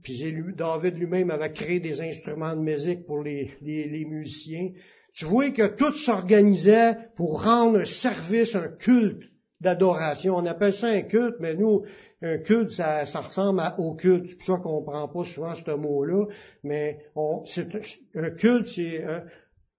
[0.02, 4.72] Puis David lui-même avait créé des instruments de musique pour les, les, musiciens.
[5.14, 10.36] Tu vois que tout s'organisait pour rendre un service, un culte d'adoration.
[10.36, 11.84] On appelle ça un culte, mais nous,
[12.24, 14.30] un culte, ça, ça ressemble à au culte.
[14.30, 16.26] C'est pour ça qu'on ne prend pas souvent ce mot-là.
[16.64, 17.68] Mais on, c'est,
[18.16, 19.20] un culte, c'est euh,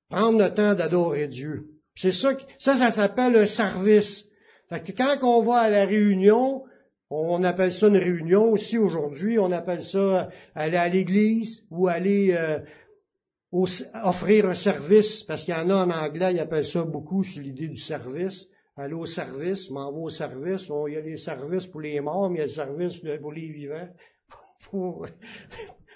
[0.09, 1.67] prendre le temps d'adorer Dieu.
[1.97, 4.25] C'est ça, ça, ça s'appelle un service.
[4.69, 6.65] Fait que quand on va à la réunion,
[7.11, 9.39] on appelle ça une réunion aussi aujourd'hui.
[9.39, 12.59] On appelle ça aller à l'église ou aller euh,
[13.53, 17.43] offrir un service, parce qu'il y en a en anglais, ils appellent ça beaucoup sur
[17.43, 18.47] l'idée du service.
[18.77, 20.69] Aller au service, m'en va au service.
[20.89, 23.33] il y a les services pour les morts, mais il y a le service pour
[23.33, 23.89] les vivants.
[24.71, 25.07] Pour,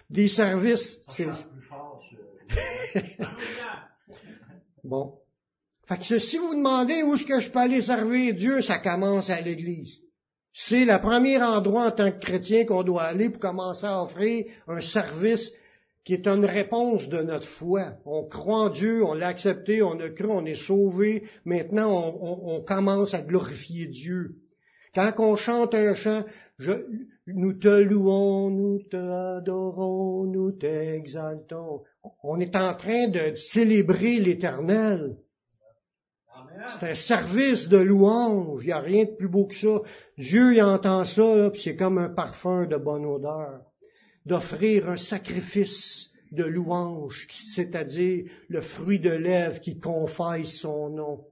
[0.09, 1.01] des services.
[1.09, 1.27] C'est...
[4.85, 5.14] bon.
[5.88, 9.29] Fait que si vous demandez où est-ce que je peux aller servir Dieu, ça commence
[9.29, 10.01] à l'église.
[10.52, 14.46] C'est le premier endroit en tant que chrétien qu'on doit aller pour commencer à offrir
[14.66, 15.52] un service
[16.04, 17.92] qui est une réponse de notre foi.
[18.04, 21.24] On croit en Dieu, on l'a accepté, on a cru, on est sauvé.
[21.44, 24.36] Maintenant, on, commence à glorifier Dieu.
[24.94, 26.24] Quand on chante un chant,
[27.28, 31.82] nous te louons, nous te adorons, nous t'exaltons.
[32.24, 35.16] On est en train de célébrer l'Éternel.
[36.68, 38.62] C'est un service de louange.
[38.64, 39.81] Il n'y a rien de plus beau que ça.
[40.18, 43.61] Dieu, il entend ça, puis c'est comme un parfum de bonne odeur.
[44.27, 51.25] D'offrir un sacrifice de louange, c'est-à-dire le fruit de lèvres qui confesse son nom.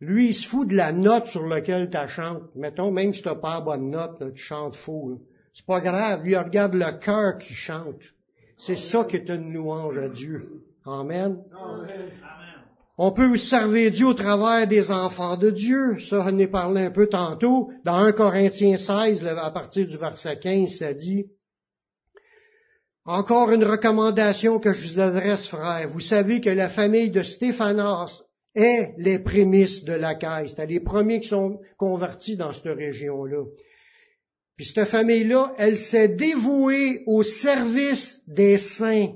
[0.00, 2.54] Lui, il se fout de la note sur laquelle tu chantes.
[2.56, 5.20] Mettons, même si tu n'as pas la bonne note, tu chantes faux.
[5.52, 6.22] C'est pas grave.
[6.22, 8.00] Lui, il regarde le cœur qui chante.
[8.56, 10.64] C'est ça qui est une louange à Dieu.
[10.86, 11.42] Amen.
[13.02, 15.98] On peut servir Dieu au travers des enfants de Dieu.
[16.00, 17.70] Ça, on a parlé un peu tantôt.
[17.82, 21.24] Dans 1 Corinthiens 16, à partir du verset 15, ça dit,
[23.06, 25.88] encore une recommandation que je vous adresse, frère.
[25.88, 28.20] Vous savez que la famille de Stéphanas
[28.54, 30.52] est les prémices de la caisse.
[30.56, 33.46] C'est les premiers qui sont convertis dans cette région-là.
[34.58, 39.14] Puis cette famille-là, elle s'est dévouée au service des saints.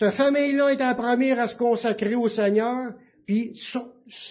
[0.00, 2.92] Cette famille-là est la première à se consacrer au Seigneur,
[3.26, 3.58] puis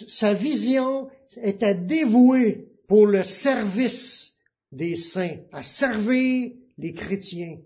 [0.08, 1.10] sa vision
[1.42, 4.32] était dévouée pour le service
[4.72, 7.58] des saints, à servir les chrétiens,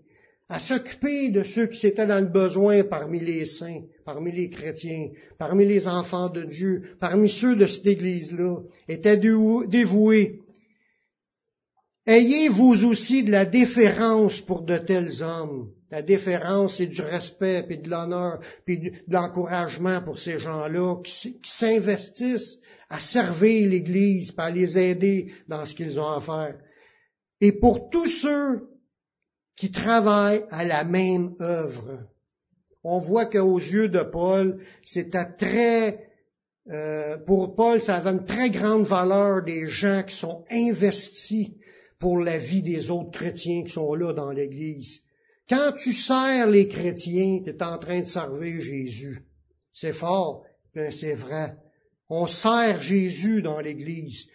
[0.48, 5.10] à s'occuper de ceux qui étaient dans le besoin parmi les saints, parmi les chrétiens,
[5.38, 10.40] parmi les enfants de Dieu, parmi ceux de cette Église-là, était dévoué.
[12.04, 17.64] Ayez vous aussi de la déférence pour de tels hommes, la déférence, c'est du respect,
[17.68, 24.50] puis de l'honneur, puis de l'encouragement pour ces gens-là qui, s'investissent à servir l'Église, à
[24.50, 26.56] les aider dans ce qu'ils ont à faire.
[27.42, 28.70] Et pour tous ceux
[29.54, 32.08] qui travaillent à la même œuvre.
[32.82, 36.08] On voit qu'aux yeux de Paul, c'était très,
[36.70, 41.50] euh, pour Paul, ça avait une très grande valeur des gens qui sont investis
[42.00, 45.02] pour la vie des autres chrétiens qui sont là dans l'Église.
[45.52, 49.22] Quand tu sers les chrétiens, tu es en train de servir Jésus.
[49.70, 51.56] C'est fort, c'est vrai.
[52.08, 54.28] On sert Jésus dans l'Église.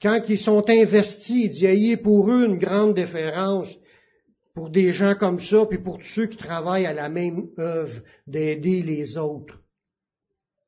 [0.00, 3.76] Quand ils sont investis, il y a pour eux une grande déférence
[4.54, 8.00] pour des gens comme ça, puis pour tous ceux qui travaillent à la même œuvre
[8.28, 9.60] d'aider les autres.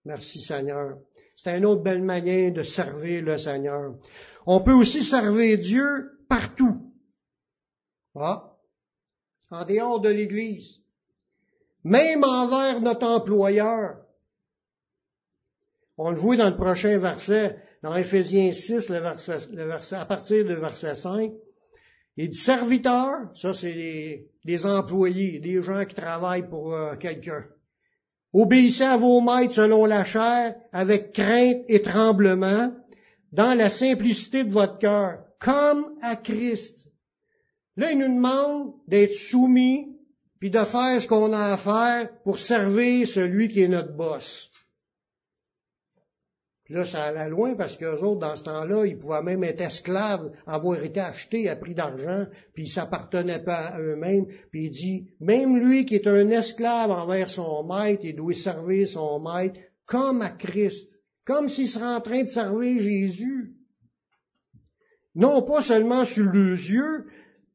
[0.05, 0.99] Merci Seigneur.
[1.37, 3.95] C'est une autre belle manière de servir le Seigneur.
[4.45, 6.93] On peut aussi servir Dieu partout.
[8.17, 8.54] Ah,
[9.55, 10.81] en dehors de l'Église,
[11.85, 13.97] même envers notre employeur.
[15.97, 20.07] On le voit dans le prochain verset, dans Éphésiens 6, le verset, le verset, à
[20.07, 21.31] partir du verset 5.
[22.17, 27.45] Il dit serviteurs, ça c'est des, employés, des gens qui travaillent pour euh, quelqu'un.
[28.33, 32.73] Obéissez à vos maîtres selon la chair, avec crainte et tremblement,
[33.31, 36.84] dans la simplicité de votre cœur, comme à Christ.
[37.77, 39.89] Là, il nous demande d'être soumis,
[40.39, 44.51] puis de faire ce qu'on a à faire pour servir celui qui est notre boss.
[46.71, 50.33] Là, ça allait loin parce qu'eux autres, dans ce temps-là, ils pouvaient même être esclaves,
[50.47, 54.27] avoir été achetés à prix d'argent, puis ils s'appartenaient pas à eux-mêmes.
[54.51, 58.87] Puis il dit, même lui qui est un esclave envers son maître, il doit servir
[58.87, 63.57] son maître comme à Christ, comme s'il serait en train de servir Jésus.
[65.15, 67.07] Non pas seulement sur les yeux,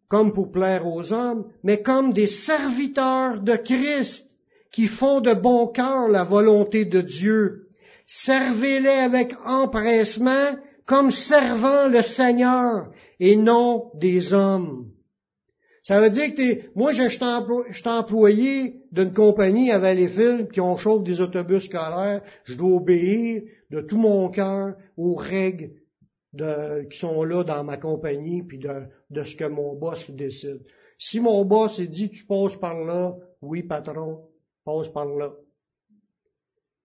[0.09, 4.35] comme pour plaire aux hommes, mais comme des serviteurs de Christ
[4.71, 7.69] qui font de bon cœur la volonté de Dieu
[8.09, 14.87] servez-les avec empressement comme servant le Seigneur et non des hommes.
[15.83, 21.03] Ça veut dire que moi, je suis employé d'une compagnie à Valleyfield, qui on chauffe
[21.03, 25.71] des autobus scolaires, je dois obéir de tout mon cœur aux règles
[26.37, 30.61] qui sont là dans ma compagnie, puis de, de ce que mon boss décide.
[30.97, 34.27] Si mon boss dit tu passes par là, oui patron,
[34.65, 35.31] passe par là.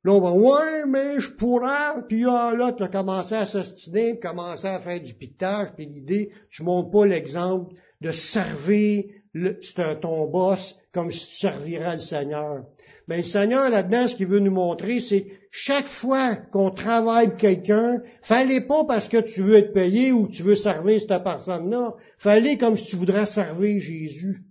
[0.05, 4.19] Là, on va, ouais, mais je pourrais, puis là, là, tu as commencé à s'ostiner,
[4.19, 9.59] commencé à faire du pitage, puis l'idée, tu montres pas l'exemple de servir le,
[10.01, 12.67] ton boss comme si tu servirais le Seigneur.
[13.07, 18.01] Mais le Seigneur, là-dedans, ce qu'il veut nous montrer, c'est chaque fois qu'on travaille quelqu'un,
[18.23, 22.57] fallait pas parce que tu veux être payé ou tu veux servir cette personne-là, fallait
[22.57, 24.45] comme si tu voudrais servir Jésus.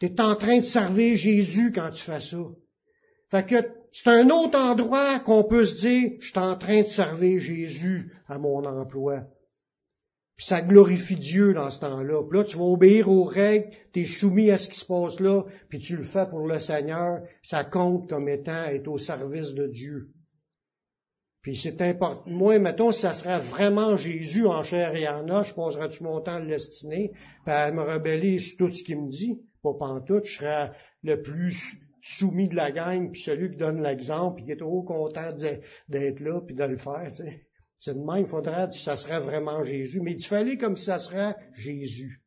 [0.00, 2.38] Tu es en train de servir Jésus quand tu fais ça.
[3.30, 3.56] Fait que
[3.92, 8.12] c'est un autre endroit qu'on peut se dire, je suis en train de servir Jésus
[8.26, 9.22] à mon emploi.
[10.38, 12.22] Puis ça glorifie Dieu dans ce temps-là.
[12.22, 15.18] Puis là, tu vas obéir aux règles, tu es soumis à ce qui se passe
[15.18, 17.22] là, puis tu le fais pour le Seigneur.
[17.42, 20.10] Ça compte comme étant être au service de Dieu.
[21.42, 22.22] Puis c'est important.
[22.30, 26.20] Moi, mettons, si ça serait vraiment Jésus en chair et en os, je passerais-tu mon
[26.20, 27.10] temps à l'estiner,
[27.44, 29.40] puis à me rebeller sur tout ce qu'il me dit?
[29.64, 30.70] Pas pantoute, je serais
[31.02, 34.84] le plus soumis de la gang, puis celui qui donne l'exemple, puis qui est trop
[34.84, 35.30] content
[35.88, 37.08] d'être là, puis de le faire.
[37.08, 37.47] Tu sais.
[37.78, 40.00] C'est de même, il faudrait, ça serait vraiment Jésus.
[40.00, 42.20] Mais il fallait comme si ça serait Jésus.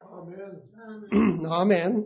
[0.00, 1.46] Amen.
[1.50, 2.04] Amen.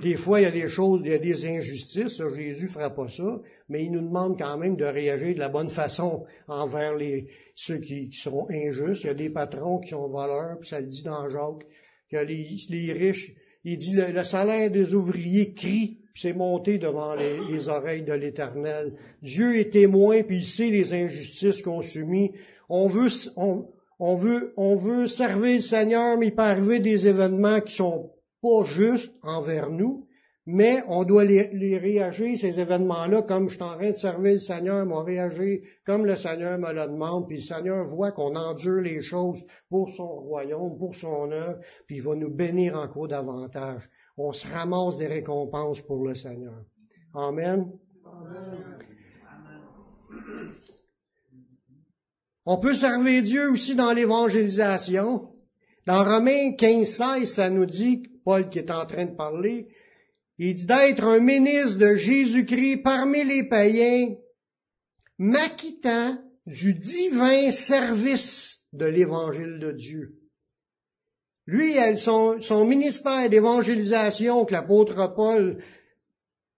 [0.00, 2.94] Des fois, il y a des choses, il y a des injustices, Jésus ne fera
[2.94, 6.94] pas ça, mais il nous demande quand même de réagir de la bonne façon envers
[6.94, 7.26] les,
[7.56, 9.02] ceux qui, sont injustes.
[9.02, 11.66] Il y a des patrons qui sont voleurs, puis ça le dit dans Jacques,
[12.10, 13.32] que les, les riches,
[13.64, 18.94] il dit le, salaire des ouvriers crie, c'est monté devant les, oreilles de l'Éternel.
[19.22, 22.32] Dieu est témoin, puis il sait les injustices qu'on subit.
[22.68, 27.60] On veut, on, veut, on veut servir le Seigneur, mais il peut arriver des événements
[27.60, 28.10] qui sont
[28.42, 30.06] pas justes envers nous
[30.46, 34.38] mais on doit les, réagir, ces événements-là, comme je suis en train de servir le
[34.38, 38.80] Seigneur, on réagir comme le Seigneur me le demande, puis le Seigneur voit qu'on endure
[38.80, 43.90] les choses pour son royaume, pour son œuvre, puis il va nous bénir encore davantage.
[44.16, 46.64] On se ramasse des récompenses pour le Seigneur.
[47.14, 47.70] Amen.
[52.46, 55.28] On peut servir Dieu aussi dans l'évangélisation.
[55.86, 59.68] Dans Romains 15, 16, ça nous dit, Paul qui est en train de parler,
[60.38, 64.14] il dit d'être un ministre de Jésus-Christ parmi les païens,
[65.18, 70.15] m'acquittant du divin service de l'évangile de Dieu.
[71.46, 75.58] Lui, son, ministère d'évangélisation que l'apôtre Paul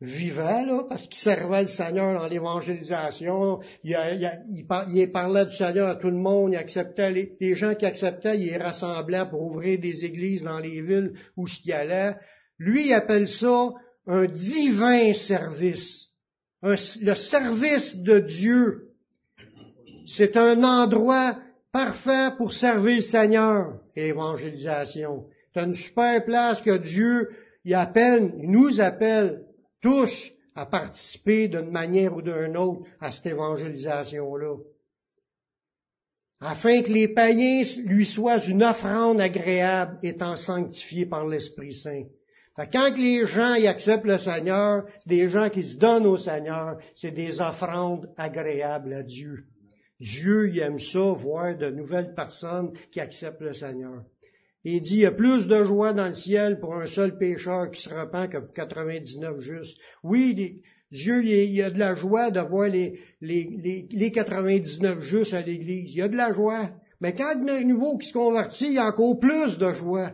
[0.01, 3.97] vivait, là, parce qu'il servait le Seigneur dans l'évangélisation, il,
[4.49, 8.47] il, parlait du Seigneur à tout le monde, il acceptait les, gens qui acceptaient, il
[8.47, 12.17] les rassemblait pour ouvrir des églises dans les villes où qu'il allait.
[12.59, 13.73] Lui, il appelle ça
[14.07, 16.09] un divin service.
[16.63, 18.85] le service de Dieu.
[20.07, 21.37] C'est un endroit
[21.73, 25.27] parfait pour servir le Seigneur et l'évangélisation.
[25.55, 27.31] C'est une super place que Dieu
[27.65, 29.45] il appelle, il nous appelle
[29.83, 34.57] tous à participer d'une manière ou d'une autre à cette évangélisation-là.
[36.41, 42.05] Afin que les païens lui soient une offrande agréable étant sanctifiés par l'Esprit Saint
[42.67, 46.79] quand les gens y acceptent le Seigneur, c'est des gens qui se donnent au Seigneur,
[46.95, 49.45] c'est des offrandes agréables à Dieu.
[50.01, 54.05] Dieu il aime ça, voir de nouvelles personnes qui acceptent le Seigneur.
[54.65, 57.71] Il dit, il y a plus de joie dans le ciel pour un seul pécheur
[57.71, 59.79] qui se repent que pour 99 justes.
[60.03, 65.35] Oui, Dieu, il y a de la joie de voir les, les, les, 99 justes
[65.35, 65.93] à l'Église.
[65.93, 66.71] Il y a de la joie.
[67.01, 69.59] Mais quand il y a un nouveau qui se convertit, il y a encore plus
[69.59, 70.13] de joie.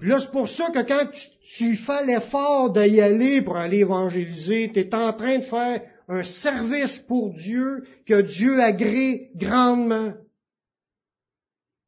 [0.00, 4.70] Là, c'est pour ça que quand tu, tu fais l'effort d'y aller pour aller évangéliser,
[4.72, 10.12] tu es en train de faire un service pour Dieu que Dieu agrée grandement.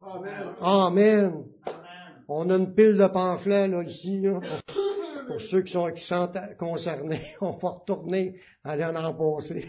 [0.01, 0.55] Amen.
[0.61, 1.45] Amen.
[2.29, 4.41] On a une pile de pamphlets là, ici, là,
[5.27, 7.21] pour, ceux qui sont, qui sont concernés.
[7.41, 9.67] On va retourner aller en en passer.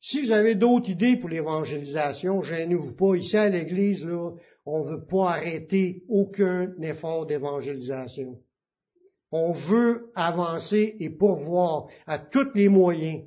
[0.00, 3.16] Si vous avez d'autres idées pour l'évangélisation, gênez-vous pas.
[3.16, 4.30] Ici à l'Église, là,
[4.72, 8.38] on ne veut pas arrêter aucun effort d'évangélisation.
[9.32, 13.24] On veut avancer et pourvoir à tous les moyens.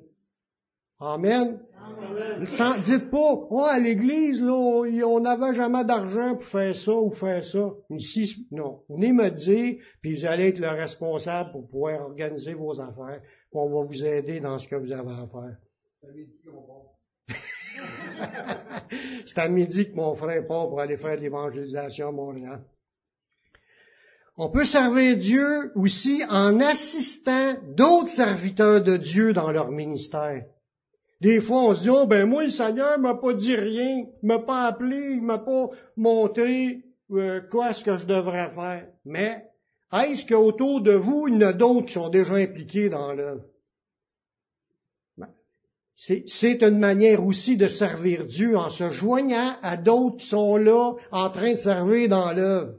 [1.00, 1.60] Amen.
[1.86, 2.82] Amen.
[2.86, 7.44] dites pas, oh, à l'église, là, on n'avait jamais d'argent pour faire ça ou faire
[7.44, 7.72] ça.
[7.90, 8.84] Ici, non.
[8.88, 13.60] Venez me dire, puis vous allez être le responsable pour pouvoir organiser vos affaires, puis
[13.60, 15.58] on va vous aider dans ce que vous avez à faire.
[19.26, 22.62] C'est à midi que mon frère part pour aller faire l'évangélisation à Montréal.
[24.36, 30.46] On peut servir Dieu aussi en assistant d'autres serviteurs de Dieu dans leur ministère.
[31.22, 34.40] Des fois, on se dit, oh, ben moi, le Seigneur m'a pas dit rien, m'a
[34.40, 38.88] pas appelé, il m'a pas montré euh, quoi ce que je devrais faire.
[39.06, 39.46] Mais
[39.94, 43.44] est-ce qu'autour de vous, il y en a d'autres qui sont déjà impliqués dans l'œuvre?
[45.96, 50.96] C'est une manière aussi de servir Dieu en se joignant à d'autres qui sont là
[51.12, 52.76] en train de servir dans l'œuvre.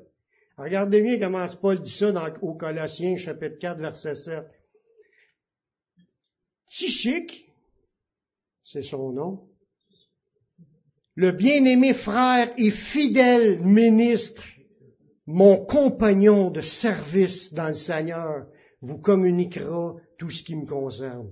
[0.57, 4.45] Regardez bien comment Paul dit ça dans, au Colossiens chapitre 4 verset 7.
[6.69, 7.47] Tichique,
[8.62, 9.49] c'est son nom,
[11.15, 14.43] le bien-aimé frère et fidèle ministre,
[15.27, 18.47] mon compagnon de service dans le Seigneur,
[18.81, 21.31] vous communiquera tout ce qui me concerne.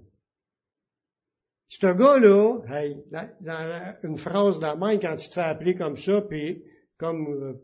[1.81, 2.99] Ce gars-là, hey,
[3.41, 6.63] dans une phrase de quand tu te fais appeler comme ça, puis
[6.99, 7.55] comme euh,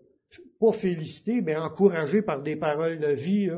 [0.59, 3.51] pas félicité, mais encouragé par des paroles de vie.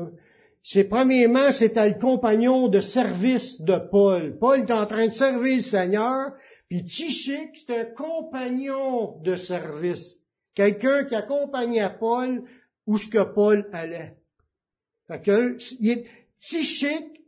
[0.61, 4.37] C'est premièrement, c'était le compagnon de service de Paul.
[4.39, 6.33] Paul est en train de servir le Seigneur,
[6.67, 10.17] puis Tichik, c'est un compagnon de service.
[10.53, 12.43] Quelqu'un qui accompagnait Paul
[12.87, 14.17] où ce que Paul allait.
[15.07, 15.57] Fait que,
[16.37, 17.20] Tichik,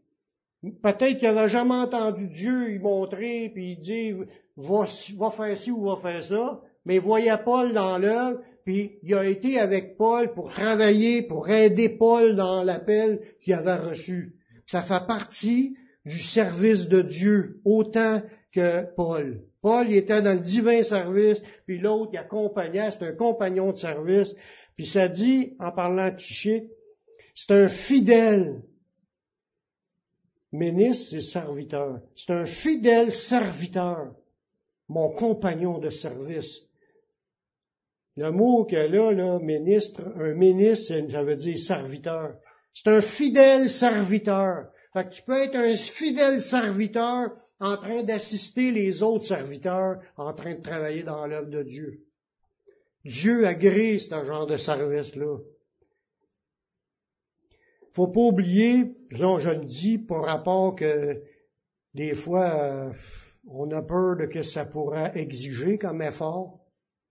[0.81, 4.13] peut-être qu'il n'avait jamais entendu Dieu lui montrer, puis dit,
[4.55, 4.85] va,
[5.17, 9.13] va faire ci ou va faire ça, mais il voyait Paul dans l'œuvre, puis il
[9.13, 14.35] a été avec Paul pour travailler, pour aider Paul dans l'appel qu'il avait reçu.
[14.65, 18.21] Ça fait partie du service de Dieu, autant
[18.53, 19.41] que Paul.
[19.61, 23.77] Paul, il était dans le divin service, puis l'autre, il accompagnait, c'est un compagnon de
[23.77, 24.35] service.
[24.75, 26.69] Puis ça dit, en parlant de Tiché,
[27.35, 28.61] c'est un fidèle
[30.53, 31.99] ministre, c'est serviteur.
[32.15, 34.13] C'est un fidèle serviteur,
[34.87, 36.61] mon compagnon de service.
[38.15, 42.35] Le mot qu'elle a, là, ministre, un ministre, ça veut dire serviteur.
[42.73, 44.69] C'est un fidèle serviteur.
[44.93, 50.33] Fait que tu peux être un fidèle serviteur en train d'assister les autres serviteurs en
[50.33, 52.01] train de travailler dans l'œuvre de Dieu.
[53.03, 55.37] Dieu agrée ce genre de service-là.
[57.93, 61.21] Faut pas oublier, disons, je le dis, par rapport que
[61.93, 62.93] des fois, euh,
[63.47, 66.59] on a peur de que ça pourra exiger comme effort.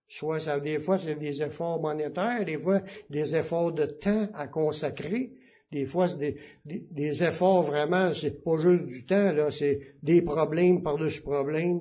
[0.08, 5.32] Soit des fois, c'est des efforts monétaires, des fois, des efforts de temps à consacrer.
[5.70, 10.82] Des fois, c'est des, efforts vraiment, c'est pas juste du temps, là, c'est des problèmes
[10.82, 11.80] par-dessus problèmes.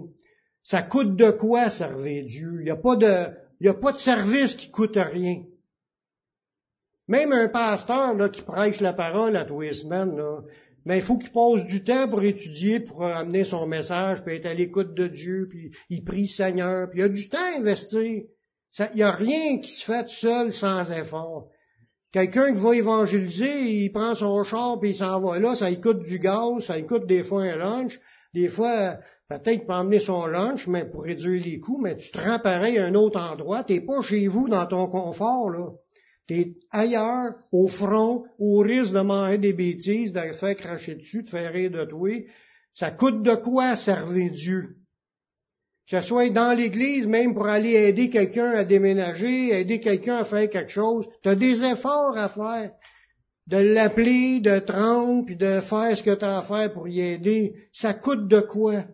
[0.64, 2.58] Ça coûte de quoi servir Dieu?
[2.60, 5.44] Il n'y a pas de, il y a pas de service qui coûte rien.
[7.12, 10.40] Même un pasteur, là, qui prêche la parole à tous les semaines, là,
[10.86, 14.46] mais il faut qu'il passe du temps pour étudier, pour amener son message, puis être
[14.46, 17.60] à l'écoute de Dieu, puis il prie Seigneur, puis il y a du temps à
[17.60, 18.02] investir.
[18.02, 21.50] il n'y a rien qui se fait seul sans effort.
[22.14, 26.04] Quelqu'un qui va évangéliser, il prend son char, puis il s'en va là, ça coûte
[26.04, 28.00] du gaz, ça coûte des fois un lunch,
[28.34, 32.20] des fois, peut-être pas emmener son lunch, mais pour réduire les coûts, mais tu te
[32.20, 35.72] rends pareil à un autre endroit, t'es pas chez vous dans ton confort, là.
[36.32, 41.30] T'es ailleurs, au front, au risque de manger des bêtises, de faire cracher dessus, de
[41.30, 42.10] faire rire de toi.
[42.72, 44.78] Ça coûte de quoi servir Dieu?
[45.90, 50.24] Que ce soit dans l'église, même pour aller aider quelqu'un à déménager, aider quelqu'un à
[50.24, 52.72] faire quelque chose, tu as des efforts à faire.
[53.48, 57.02] De l'appeler, de te puis de faire ce que tu as à faire pour y
[57.02, 57.56] aider.
[57.74, 58.86] Ça coûte de quoi?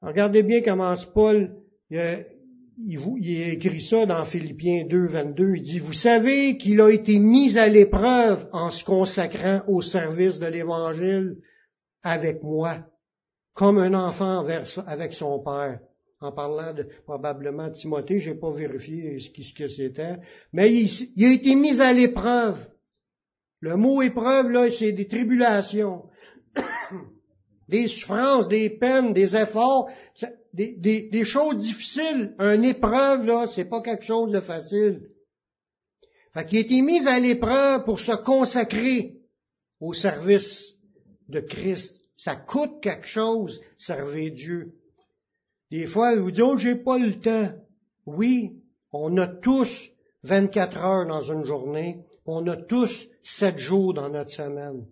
[0.00, 1.54] Regardez bien comment Paul,
[2.78, 5.54] il a écrit ça dans Philippiens 2, 22.
[5.56, 10.38] Il dit, vous savez qu'il a été mis à l'épreuve en se consacrant au service
[10.38, 11.36] de l'Évangile
[12.02, 12.78] avec moi,
[13.54, 14.46] comme un enfant
[14.86, 15.80] avec son père.
[16.20, 20.16] En parlant de probablement de Timothée, j'ai pas vérifié ce, ce que c'était,
[20.52, 22.58] mais il, il a été mis à l'épreuve.
[23.60, 26.04] Le mot épreuve, là, c'est des tribulations,
[27.68, 29.90] des souffrances, des peines, des efforts
[30.56, 32.34] des, choses difficiles.
[32.38, 35.10] Un épreuve, là, c'est pas quelque chose de facile.
[36.34, 39.16] Fait qu'il a été mis à l'épreuve pour se consacrer
[39.80, 40.74] au service
[41.28, 42.00] de Christ.
[42.16, 44.74] Ça coûte quelque chose, servir Dieu.
[45.70, 47.52] Des fois, vous dites, oh, j'ai pas le temps.
[48.06, 49.90] Oui, on a tous
[50.22, 52.04] 24 heures dans une journée.
[52.24, 54.86] On a tous 7 jours dans notre semaine.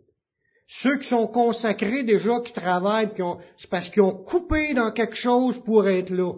[0.67, 3.12] Ceux qui sont consacrés déjà, qui travaillent,
[3.57, 6.33] c'est parce qu'ils ont coupé dans quelque chose pour être là.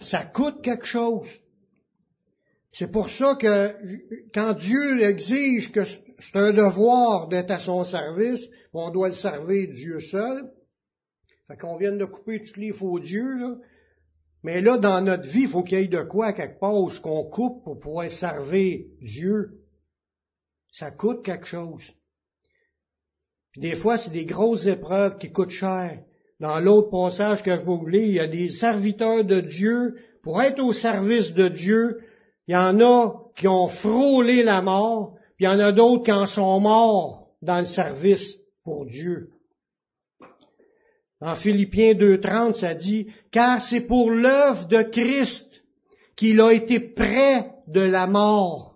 [0.00, 1.26] Ça coûte quelque chose.
[2.72, 3.74] C'est pour ça que
[4.32, 9.68] quand Dieu exige que c'est un devoir d'être à son service, on doit le servir
[9.72, 10.50] Dieu seul.
[11.48, 13.56] Fait qu'on vienne de couper tous les faux dieux, là.
[14.42, 17.00] Mais là, dans notre vie, il faut qu'il y ait de quoi quelque part ce
[17.00, 19.63] qu'on coupe pour pouvoir servir Dieu.
[20.74, 21.92] Ça coûte quelque chose.
[23.56, 26.00] Des fois, c'est des grosses épreuves qui coûtent cher.
[26.40, 29.94] Dans l'autre passage que je vous voulez, il y a des serviteurs de Dieu.
[30.24, 32.00] Pour être au service de Dieu,
[32.48, 36.02] il y en a qui ont frôlé la mort, puis il y en a d'autres
[36.02, 39.30] qui en sont morts dans le service pour Dieu.
[41.20, 45.62] En Philippiens 2.30, ça dit, car c'est pour l'œuvre de Christ
[46.16, 48.73] qu'il a été près de la mort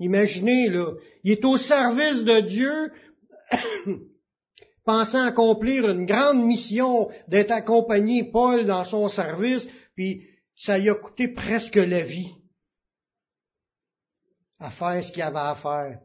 [0.00, 0.92] Imaginez, là,
[1.22, 2.92] il est au service de Dieu,
[4.84, 10.26] pensant accomplir une grande mission d'être accompagné Paul dans son service, puis
[10.56, 12.32] ça lui a coûté presque la vie
[14.58, 16.00] à faire ce qu'il avait à faire.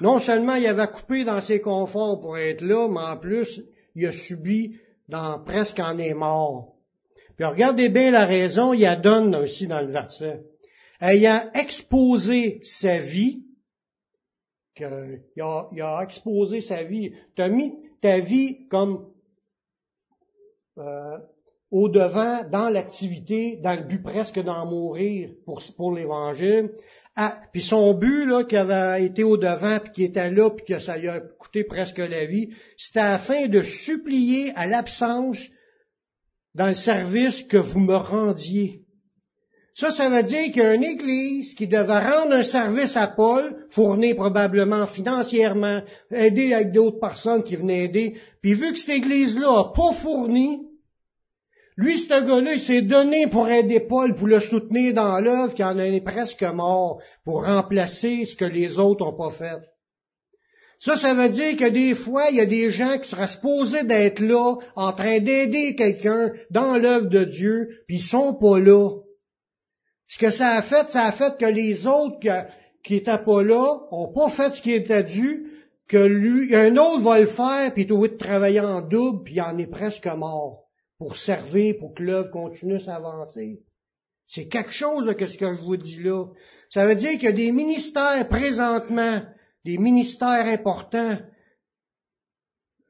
[0.00, 3.62] Non seulement il avait coupé dans ses conforts pour être là, mais en plus,
[3.94, 6.74] il a subi dans, presque en est mort.
[7.36, 10.42] Puis regardez bien la raison, il a donne aussi dans le verset
[11.04, 13.44] ayant exposé sa vie,
[14.78, 19.06] il, a, exposé sa vie, tu as mis ta vie comme
[20.78, 21.18] euh,
[21.70, 26.70] au devant dans l'activité, dans le but presque d'en mourir pour, pour l'Évangile.
[27.16, 30.64] Ah, puis son but là, qui avait été au devant, puis qui était là, puis
[30.64, 35.38] que ça lui a coûté presque la vie, c'était afin de supplier à l'absence
[36.54, 38.83] dans le service que vous me rendiez.
[39.74, 43.08] Ça, ça veut dire qu'il y a une église qui devait rendre un service à
[43.08, 48.14] Paul, fournir probablement financièrement, aider avec d'autres personnes qui venaient aider.
[48.40, 50.60] Puis vu que cette église-là n'a pas fourni,
[51.76, 55.64] lui, ce gars-là, il s'est donné pour aider Paul, pour le soutenir dans l'œuvre, qui
[55.64, 59.60] en est presque mort, pour remplacer ce que les autres n'ont pas fait.
[60.78, 63.82] Ça, ça veut dire que des fois, il y a des gens qui seraient supposés
[63.82, 68.90] d'être là, en train d'aider quelqu'un dans l'œuvre de Dieu, puis ils sont pas là.
[70.06, 72.18] Ce que ça a fait, ça a fait que les autres
[72.82, 75.46] qui étaient pas là ont pas fait ce qui était dû,
[75.88, 79.42] que lui, un autre va le faire, puis obligé de travailler en double, puis il
[79.42, 80.64] en est presque mort
[80.98, 83.60] pour servir, pour que l'œuvre continue s'avancer.
[84.26, 86.26] C'est quelque chose que ce que je vous dis là.
[86.70, 89.22] Ça veut dire qu'il y a des ministères présentement,
[89.64, 91.18] des ministères importants.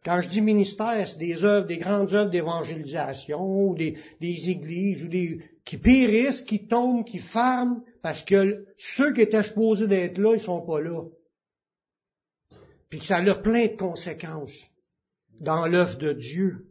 [0.04, 5.02] Quand je dis ministère, c'est des œuvres, des grandes œuvres d'évangélisation, ou des, des églises,
[5.02, 10.18] ou des, qui périssent, qui tombent, qui ferment, parce que ceux qui étaient supposés d'être
[10.18, 11.04] là, ils sont pas là.
[12.90, 14.70] Puis que ça a plein de conséquences
[15.40, 16.66] dans l'œuvre de Dieu.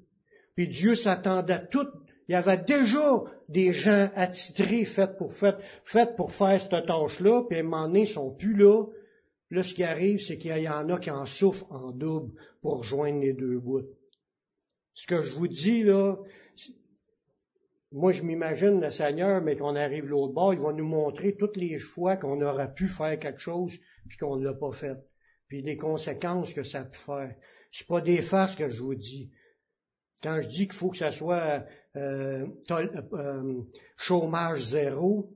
[0.56, 1.88] Puis Dieu s'attendait à tout.
[2.28, 5.34] Il y avait déjà des gens attitrés, faits pour,
[6.16, 8.86] pour faire cette tâche-là, puis à un moment donné, ils sont plus là.
[9.50, 12.32] Là, ce qui arrive, c'est qu'il y en a qui en souffrent en double
[12.62, 13.84] pour rejoindre les deux bouts.
[14.94, 16.16] Ce que je vous dis, là,
[17.94, 21.58] moi, je m'imagine le Seigneur, mais qu'on arrive l'autre bord, il va nous montrer toutes
[21.58, 23.78] les fois qu'on aurait pu faire quelque chose,
[24.10, 24.98] puis qu'on ne l'a pas fait.
[25.48, 27.36] Puis les conséquences que ça pu faire.
[27.72, 29.32] C'est pas des farces que je vous dis.
[30.24, 31.66] Quand je dis qu'il faut que ça soit
[31.96, 33.62] euh, euh,
[33.96, 35.30] chômage zéro,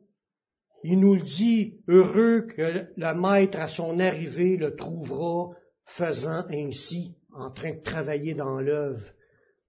[0.84, 5.52] il nous le dit, heureux que le maître à son arrivée le trouvera
[5.86, 9.12] faisant ainsi, en train de travailler dans l'œuvre.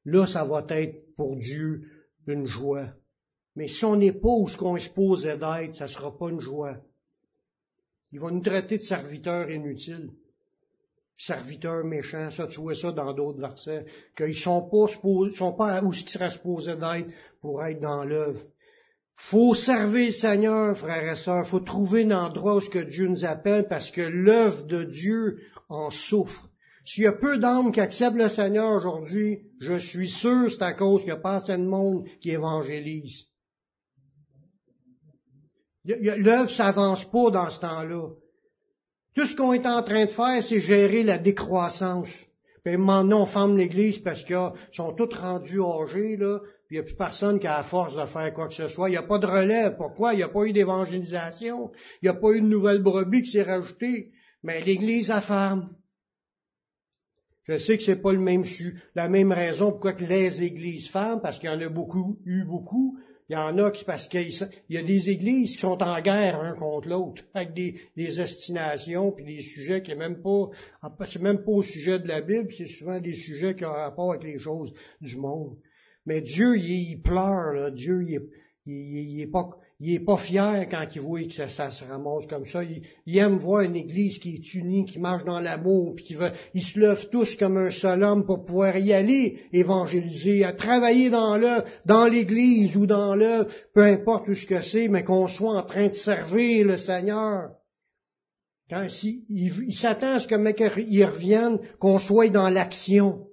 [0.07, 1.83] Là, ça va être pour Dieu
[2.29, 2.89] une joie.
[3.57, 6.31] Mais si on n'est pas où ce qu'on est supposé d'être, ça ne sera pas
[6.31, 6.77] une joie.
[8.13, 10.11] Il va nous traiter de serviteurs inutiles.
[11.19, 12.31] serviteurs méchants.
[12.31, 13.85] Ça, tu vois ça dans d'autres versets,
[14.17, 14.87] qu'ils sont pas
[15.37, 17.11] sont pas où ils seraient supposés d'être
[17.41, 18.45] pour être dans l'œuvre.
[19.17, 21.49] Faut servir le Seigneur, frères et sœurs.
[21.49, 25.41] Faut trouver un endroit où ce que Dieu nous appelle parce que l'œuvre de Dieu
[25.69, 26.48] en souffre.
[26.89, 30.73] S'il y a peu d'hommes qui acceptent le Seigneur aujourd'hui, je suis sûr c'est à
[30.73, 33.27] cause qu'il n'y a pas assez de monde qui évangélise.
[35.85, 38.09] L'œuvre s'avance pas dans ce temps-là.
[39.15, 42.09] Tout ce qu'on est en train de faire, c'est gérer la décroissance.
[42.65, 46.39] Puis maintenant, on ferme l'Église parce qu'ils sont tous rendus âgés, là,
[46.71, 48.89] il n'y a plus personne qui a la force de faire quoi que ce soit.
[48.89, 49.77] Il n'y a pas de relève.
[49.77, 50.15] Pourquoi?
[50.15, 51.71] Il n'y a pas eu d'évangélisation.
[52.01, 54.11] Il n'y a pas eu de nouvelle brebis qui s'est rajoutée.
[54.43, 55.69] Mais l'Église a ferme.
[57.49, 58.45] Je sais que c'est pas le même,
[58.95, 62.45] la même raison pourquoi que les églises ferment, parce qu'il y en a beaucoup, eu
[62.45, 62.99] beaucoup,
[63.31, 64.31] il y en a qui, parce qu'il
[64.69, 69.13] y a des églises qui sont en guerre un contre l'autre, avec des, des estinations,
[69.13, 70.51] puis des sujets qui est même pas,
[71.07, 74.13] c'est même pas au sujet de la Bible, c'est souvent des sujets qui ont rapport
[74.13, 75.57] avec les choses du monde.
[76.05, 77.71] Mais Dieu, il, pleure.
[77.73, 78.21] Dieu, il,
[78.65, 82.45] il, est pas, il est pas fier quand il voit que ça, se ramasse comme
[82.45, 82.63] ça.
[82.65, 86.33] Il, aime voir une église qui est unie, qui marche dans l'amour, puis qui veut,
[86.53, 91.11] ils se lèvent tous comme un seul homme pour pouvoir y aller évangéliser, à travailler
[91.11, 95.29] dans le, dans l'église ou dans le, peu importe où ce que c'est, mais qu'on
[95.29, 97.51] soit en train de servir le Seigneur.
[98.69, 103.29] Quand il, il s'attend à ce que il revienne, qu'on soit dans l'action.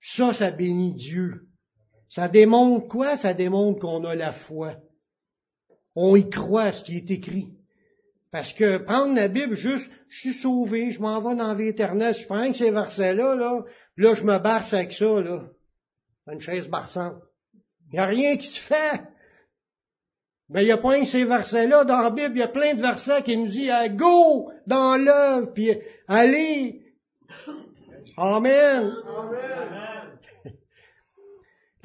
[0.00, 1.48] Ça, ça bénit Dieu.
[2.08, 3.16] Ça démontre quoi?
[3.18, 4.76] Ça démontre qu'on a la foi
[5.96, 7.48] on y croit à ce qui est écrit.
[8.30, 11.68] Parce que prendre la Bible juste, je suis sauvé, je m'en vais dans la vie
[11.68, 13.64] éternelle, je prends ces versets-là, là,
[13.96, 15.44] là, je me barce avec ça, là.
[16.30, 17.22] Une chaise barçante.
[17.90, 19.00] Il n'y a rien qui se fait.
[20.48, 22.74] Mais il n'y a pas que ces versets-là dans la Bible, il y a plein
[22.74, 25.70] de versets qui nous disent go dans l'œuvre, puis
[26.06, 26.82] allez.
[28.16, 28.92] Amen.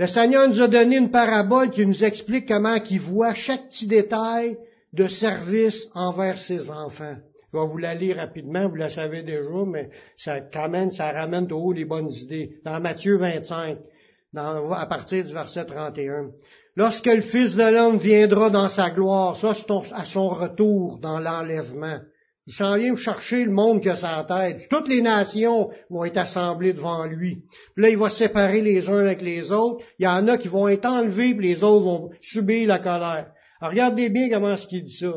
[0.01, 3.85] Le Seigneur nous a donné une parabole qui nous explique comment il voit chaque petit
[3.85, 4.57] détail
[4.93, 7.17] de service envers ses enfants.
[7.53, 11.45] Je vais vous la lire rapidement, vous la savez déjà, mais ça ramène, ça ramène
[11.45, 12.53] de haut les bonnes idées.
[12.65, 13.77] Dans Matthieu 25,
[14.35, 16.31] à partir du verset 31.
[16.75, 21.19] Lorsque le Fils de l'homme viendra dans sa gloire, ça c'est à son retour dans
[21.19, 21.99] l'enlèvement.
[22.47, 24.67] Il s'en vient chercher le monde qui a sa tête.
[24.69, 27.43] Toutes les nations vont être assemblées devant lui.
[27.75, 29.85] Puis là, il va séparer les uns avec les autres.
[29.99, 33.27] Il y en a qui vont être enlevés, puis les autres vont subir la colère.
[33.59, 35.13] Alors, regardez bien comment ce qu'il dit ça.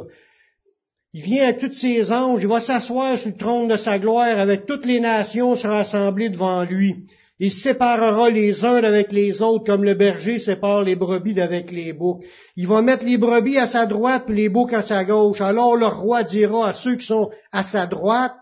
[1.14, 4.38] Il vient à tous ses anges, il va s'asseoir sur le trône de sa gloire
[4.38, 7.06] avec toutes les nations seront assemblées devant lui.
[7.41, 11.93] Il séparera les uns avec les autres comme le berger sépare les brebis d'avec les
[11.93, 12.22] boucs.
[12.57, 15.41] Il va mettre les brebis à sa droite et les boucs à sa gauche.
[15.41, 18.35] Alors le roi dira à ceux qui sont à sa droite,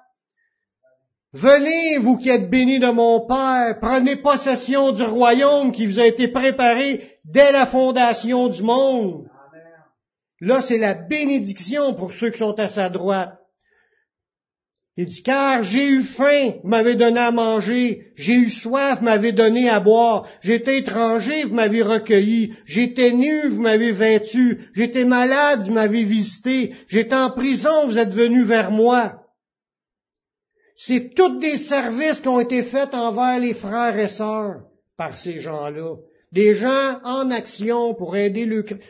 [1.34, 6.04] Venez, vous qui êtes bénis de mon Père, prenez possession du royaume qui vous a
[6.04, 9.24] été préparé dès la fondation du monde.
[10.40, 13.38] Là, c'est la bénédiction pour ceux qui sont à sa droite.
[14.98, 19.06] Il dit, car j'ai eu faim, vous m'avez donné à manger, j'ai eu soif, vous
[19.06, 25.06] m'avez donné à boire, j'étais étranger, vous m'avez recueilli, j'étais nu, vous m'avez vêtu, j'étais
[25.06, 29.22] malade, vous m'avez visité, j'étais en prison, vous êtes venu vers moi.
[30.76, 34.64] C'est tous des services qui ont été faits envers les frères et sœurs
[34.98, 35.96] par ces gens-là.
[36.32, 38.44] Des gens en action pour aider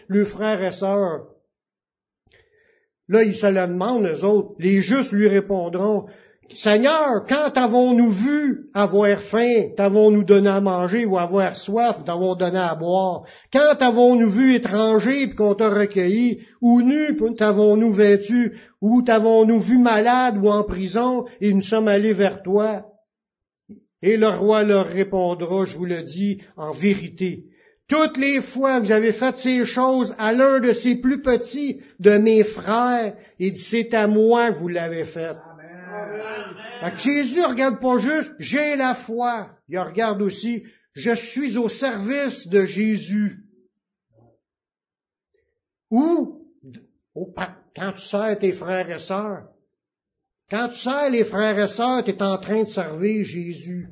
[0.08, 1.31] leurs frères et sœurs.
[3.12, 4.54] Là, ils se le demandent, eux autres.
[4.58, 6.06] Les justes lui répondront,
[6.48, 12.56] Seigneur, quand avons-nous vu avoir faim, t'avons-nous donné à manger ou avoir soif, t'avons donné
[12.56, 13.24] à boire?
[13.52, 19.76] Quand avons-nous vu étranger puis qu'on t'a recueilli, ou nu, t'avons-nous vêtu, ou t'avons-nous vu
[19.76, 22.86] malade ou en prison et nous sommes allés vers toi?
[24.00, 27.44] Et le roi leur répondra, je vous le dis, en vérité,
[27.92, 32.16] toutes les fois que j'avais fait ces choses à l'un de ces plus petits de
[32.16, 35.36] mes frères, il dit, c'est à moi que vous l'avez fait.
[35.36, 36.94] Amen.
[36.96, 39.50] Jésus regarde pas juste, j'ai la foi.
[39.68, 40.64] Il regarde aussi,
[40.94, 43.44] je suis au service de Jésus.
[45.90, 46.46] Ou,
[47.76, 49.48] quand tu sers tes frères et sœurs,
[50.50, 53.90] quand tu sers les frères et sœurs, tu es en train de servir Jésus.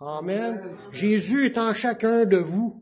[0.00, 0.60] Amen.
[0.90, 2.81] Jésus est en chacun de vous.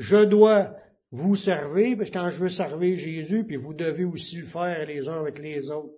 [0.00, 0.74] Je dois
[1.12, 4.86] vous servir, parce que quand je veux servir Jésus, puis vous devez aussi le faire
[4.86, 5.92] les uns avec les autres.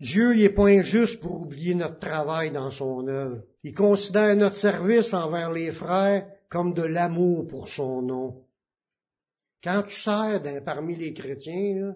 [0.00, 3.42] Dieu n'est pas injuste pour oublier notre travail dans son œuvre.
[3.64, 8.46] Il considère notre service envers les frères comme de l'amour pour son nom.
[9.62, 11.94] Quand tu sers parmi les chrétiens,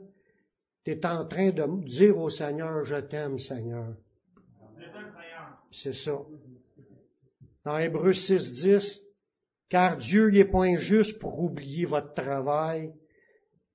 [0.85, 3.95] tu es en train de dire au Seigneur, je t'aime Seigneur.
[5.73, 6.19] C'est ça.
[7.65, 9.08] Dans Hébreux 6, 10,
[9.69, 12.93] car Dieu n'est point injuste pour oublier votre travail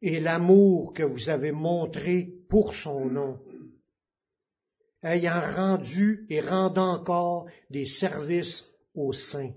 [0.01, 3.39] et l'amour que vous avez montré pour son nom,
[5.03, 8.65] ayant rendu et rendant encore des services
[8.95, 9.53] aux saints.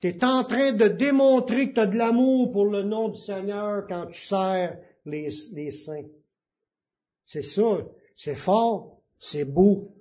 [0.00, 3.20] Tu es en train de démontrer que tu as de l'amour pour le nom du
[3.20, 6.08] Seigneur quand tu sers les, les saints.
[7.26, 7.84] C'est ça,
[8.16, 9.94] c'est fort, c'est beau.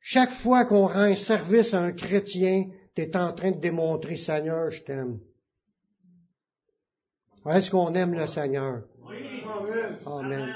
[0.00, 4.16] Chaque fois qu'on rend un service à un chrétien, tu es en train de démontrer,
[4.16, 5.20] Seigneur, je t'aime.
[7.48, 8.82] Est-ce qu'on aime le Seigneur?
[10.06, 10.54] Amen.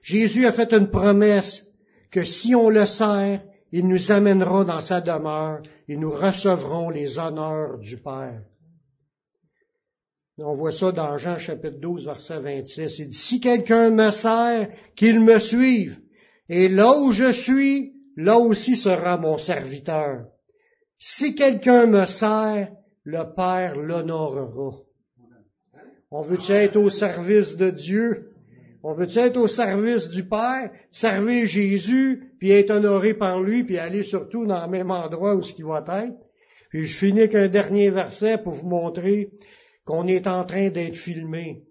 [0.00, 1.66] Jésus a fait une promesse
[2.10, 3.42] que si on le sert,
[3.72, 8.40] il nous amènera dans sa demeure et nous recevrons les honneurs du Père.
[10.38, 12.98] On voit ça dans Jean chapitre 12, verset 26.
[13.00, 16.00] Il dit, si quelqu'un me sert, qu'il me suive.
[16.48, 20.26] Et là où je suis, là aussi sera mon serviteur.
[20.98, 22.72] Si quelqu'un me sert,
[23.04, 24.76] le Père l'honorera.
[26.10, 28.32] On veut être au service de Dieu?
[28.82, 33.78] On veut être au service du Père, servir Jésus, puis être honoré par lui, puis
[33.78, 36.16] aller surtout dans le même endroit où ce qu'il va être?
[36.70, 39.30] Puis je finis avec un dernier verset pour vous montrer
[39.84, 41.64] qu'on est en train d'être filmé.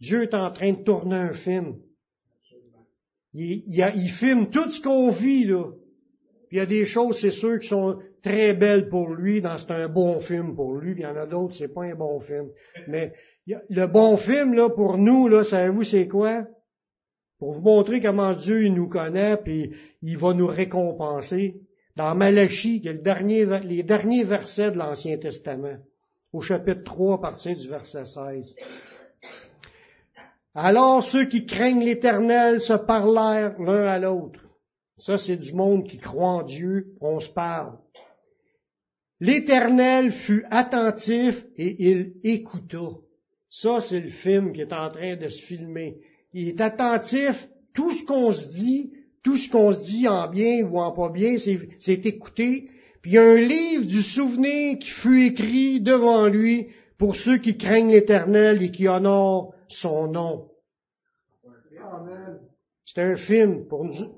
[0.00, 1.76] Dieu est en train de tourner un film.
[3.34, 5.64] Il, il, filme tout ce qu'on vit, là.
[6.48, 9.58] Puis il y a des choses, c'est sûr, qui sont très belles pour lui, dans
[9.58, 12.20] c'est un bon film pour lui, il y en a d'autres, c'est pas un bon
[12.20, 12.48] film.
[12.86, 13.12] Mais
[13.46, 16.46] le bon film, là, pour nous, là, savez-vous, c'est quoi?
[17.38, 21.60] Pour vous montrer comment Dieu il nous connaît, puis il va nous récompenser.
[21.96, 25.78] Dans Malachie, le dernier, les derniers versets de l'Ancien Testament,
[26.32, 28.54] au chapitre 3, à partir du verset 16.
[30.54, 34.40] Alors ceux qui craignent l'Éternel se parlèrent l'un à l'autre.
[34.96, 37.78] Ça, c'est du monde qui croit en Dieu, on se parle.
[39.20, 42.90] L'Éternel fut attentif et il écouta.
[43.50, 45.98] Ça, c'est le film qui est en train de se filmer.
[46.32, 48.92] Il est attentif, tout ce qu'on se dit,
[49.22, 52.70] tout ce qu'on se dit en bien ou en pas bien, c'est écouté.
[53.02, 57.38] Puis il y a un livre du souvenir qui fut écrit devant lui pour ceux
[57.38, 60.48] qui craignent l'Éternel et qui honorent son nom.
[62.84, 64.17] C'est un film pour nous.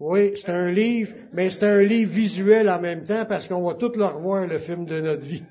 [0.00, 3.74] Oui, c'est un livre, mais c'est un livre visuel en même temps parce qu'on va
[3.74, 5.42] tout le revoir le film de notre vie.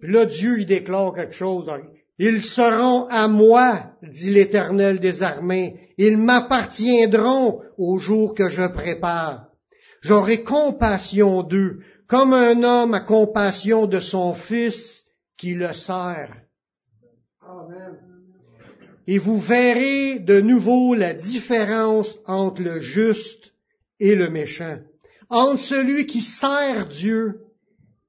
[0.00, 1.70] Puis là, Dieu, il déclare quelque chose.
[2.18, 5.90] Ils seront à moi, dit l'Éternel des armées.
[5.98, 9.46] Ils m'appartiendront au jour que je prépare.
[10.00, 11.78] J'aurai compassion d'eux,
[12.08, 15.04] comme un homme a compassion de son fils
[15.36, 16.34] qui le sert.
[19.06, 23.52] Et vous verrez de nouveau la différence entre le juste
[23.98, 24.78] et le méchant,
[25.28, 27.40] entre celui qui sert Dieu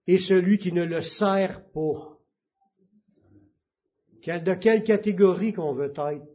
[0.08, 2.18] et celui qui ne le sert pas.
[4.26, 6.26] De quelle catégorie qu'on veut être?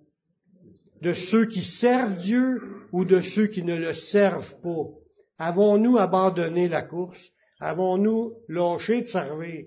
[1.01, 2.61] De ceux qui servent Dieu
[2.93, 4.89] ou de ceux qui ne le servent pas?
[5.39, 7.31] Avons-nous abandonné la course?
[7.61, 9.67] Avons-nous lâché de servir?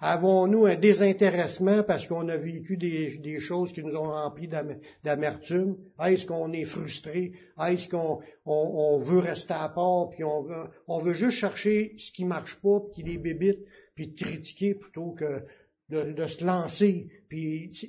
[0.00, 4.48] Avons-nous un désintéressement parce qu'on a vécu des, choses qui nous ont rempli
[5.02, 5.76] d'amertume?
[6.00, 7.32] Est-ce qu'on est frustré?
[7.60, 10.42] Est-ce qu'on veut rester à part, puis on
[11.00, 15.42] veut, juste chercher ce qui marche pas, puis qui les bébite, puis critiquer plutôt que
[15.88, 17.08] de, se lancer?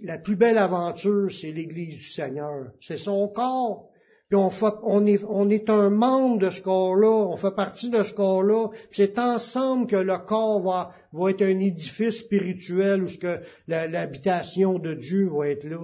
[0.01, 2.71] La plus belle aventure, c'est l'Église du Seigneur.
[2.81, 3.91] C'est son corps.
[4.29, 4.51] Puis on,
[4.83, 8.67] on, est, on est un membre de ce corps-là, on fait partie de ce corps-là.
[8.91, 14.77] C'est ensemble que le corps va, va être un édifice spirituel où ce que l'habitation
[14.77, 15.83] de Dieu va être là.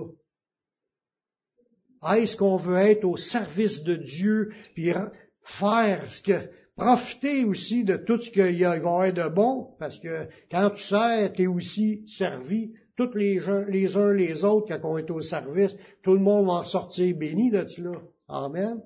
[2.14, 4.94] Est-ce qu'on veut être au service de Dieu, puis
[5.42, 6.40] faire ce que,
[6.76, 10.84] profiter aussi de tout ce qu'il y a, va de bon, parce que quand tu
[10.84, 12.74] sers, tu es aussi servi.
[12.96, 16.46] Tous les, gens, les uns les autres, quand on est au service, tout le monde
[16.46, 17.92] va en sortir béni de cela.
[18.28, 18.82] Amen.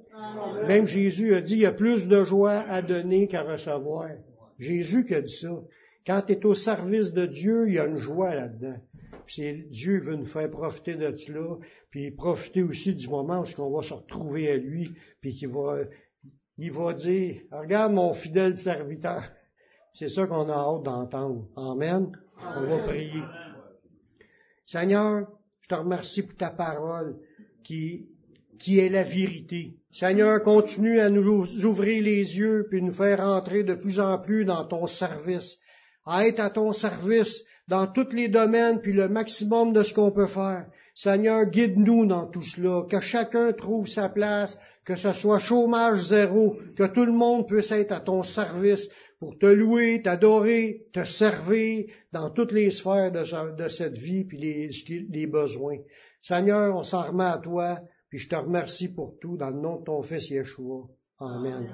[0.68, 4.10] Même Jésus a dit, il y a plus de joie à donner qu'à recevoir.
[4.58, 5.62] Jésus qui a dit ça.
[6.06, 8.78] Quand tu es au service de Dieu, il y a une joie là-dedans.
[9.28, 11.58] C'est Dieu veut nous faire profiter de cela,
[11.92, 15.82] puis profiter aussi du moment où on va se retrouver à lui, puis qu'il va,
[16.58, 19.24] il va dire, regarde mon fidèle serviteur.
[19.94, 21.48] C'est ça qu'on a hâte d'entendre.
[21.56, 22.12] Amen.
[22.42, 23.24] On va prier.
[24.66, 25.28] Seigneur,
[25.62, 27.20] je te remercie pour ta parole
[27.64, 28.10] qui
[28.60, 29.74] qui est la vérité.
[29.91, 34.45] Seigneur, continue à nous ouvrir les yeux puis nous faire entrer de plus en plus
[34.45, 35.57] dans ton service,
[36.05, 40.12] à être à ton service dans tous les domaines puis le maximum de ce qu'on
[40.12, 40.68] peut faire.
[40.93, 46.57] Seigneur, guide-nous dans tout cela, que chacun trouve sa place, que ce soit chômage zéro,
[46.76, 48.89] que tout le monde puisse être à ton service
[49.20, 54.70] pour te louer, t'adorer, te servir dans toutes les sphères de, cette vie puis les,
[55.10, 55.78] les besoins.
[56.22, 57.80] Seigneur, on s'en remet à toi,
[58.10, 60.88] puis je te remercie pour tout dans le nom de ton Fils Yeshua.
[61.20, 61.70] Amen.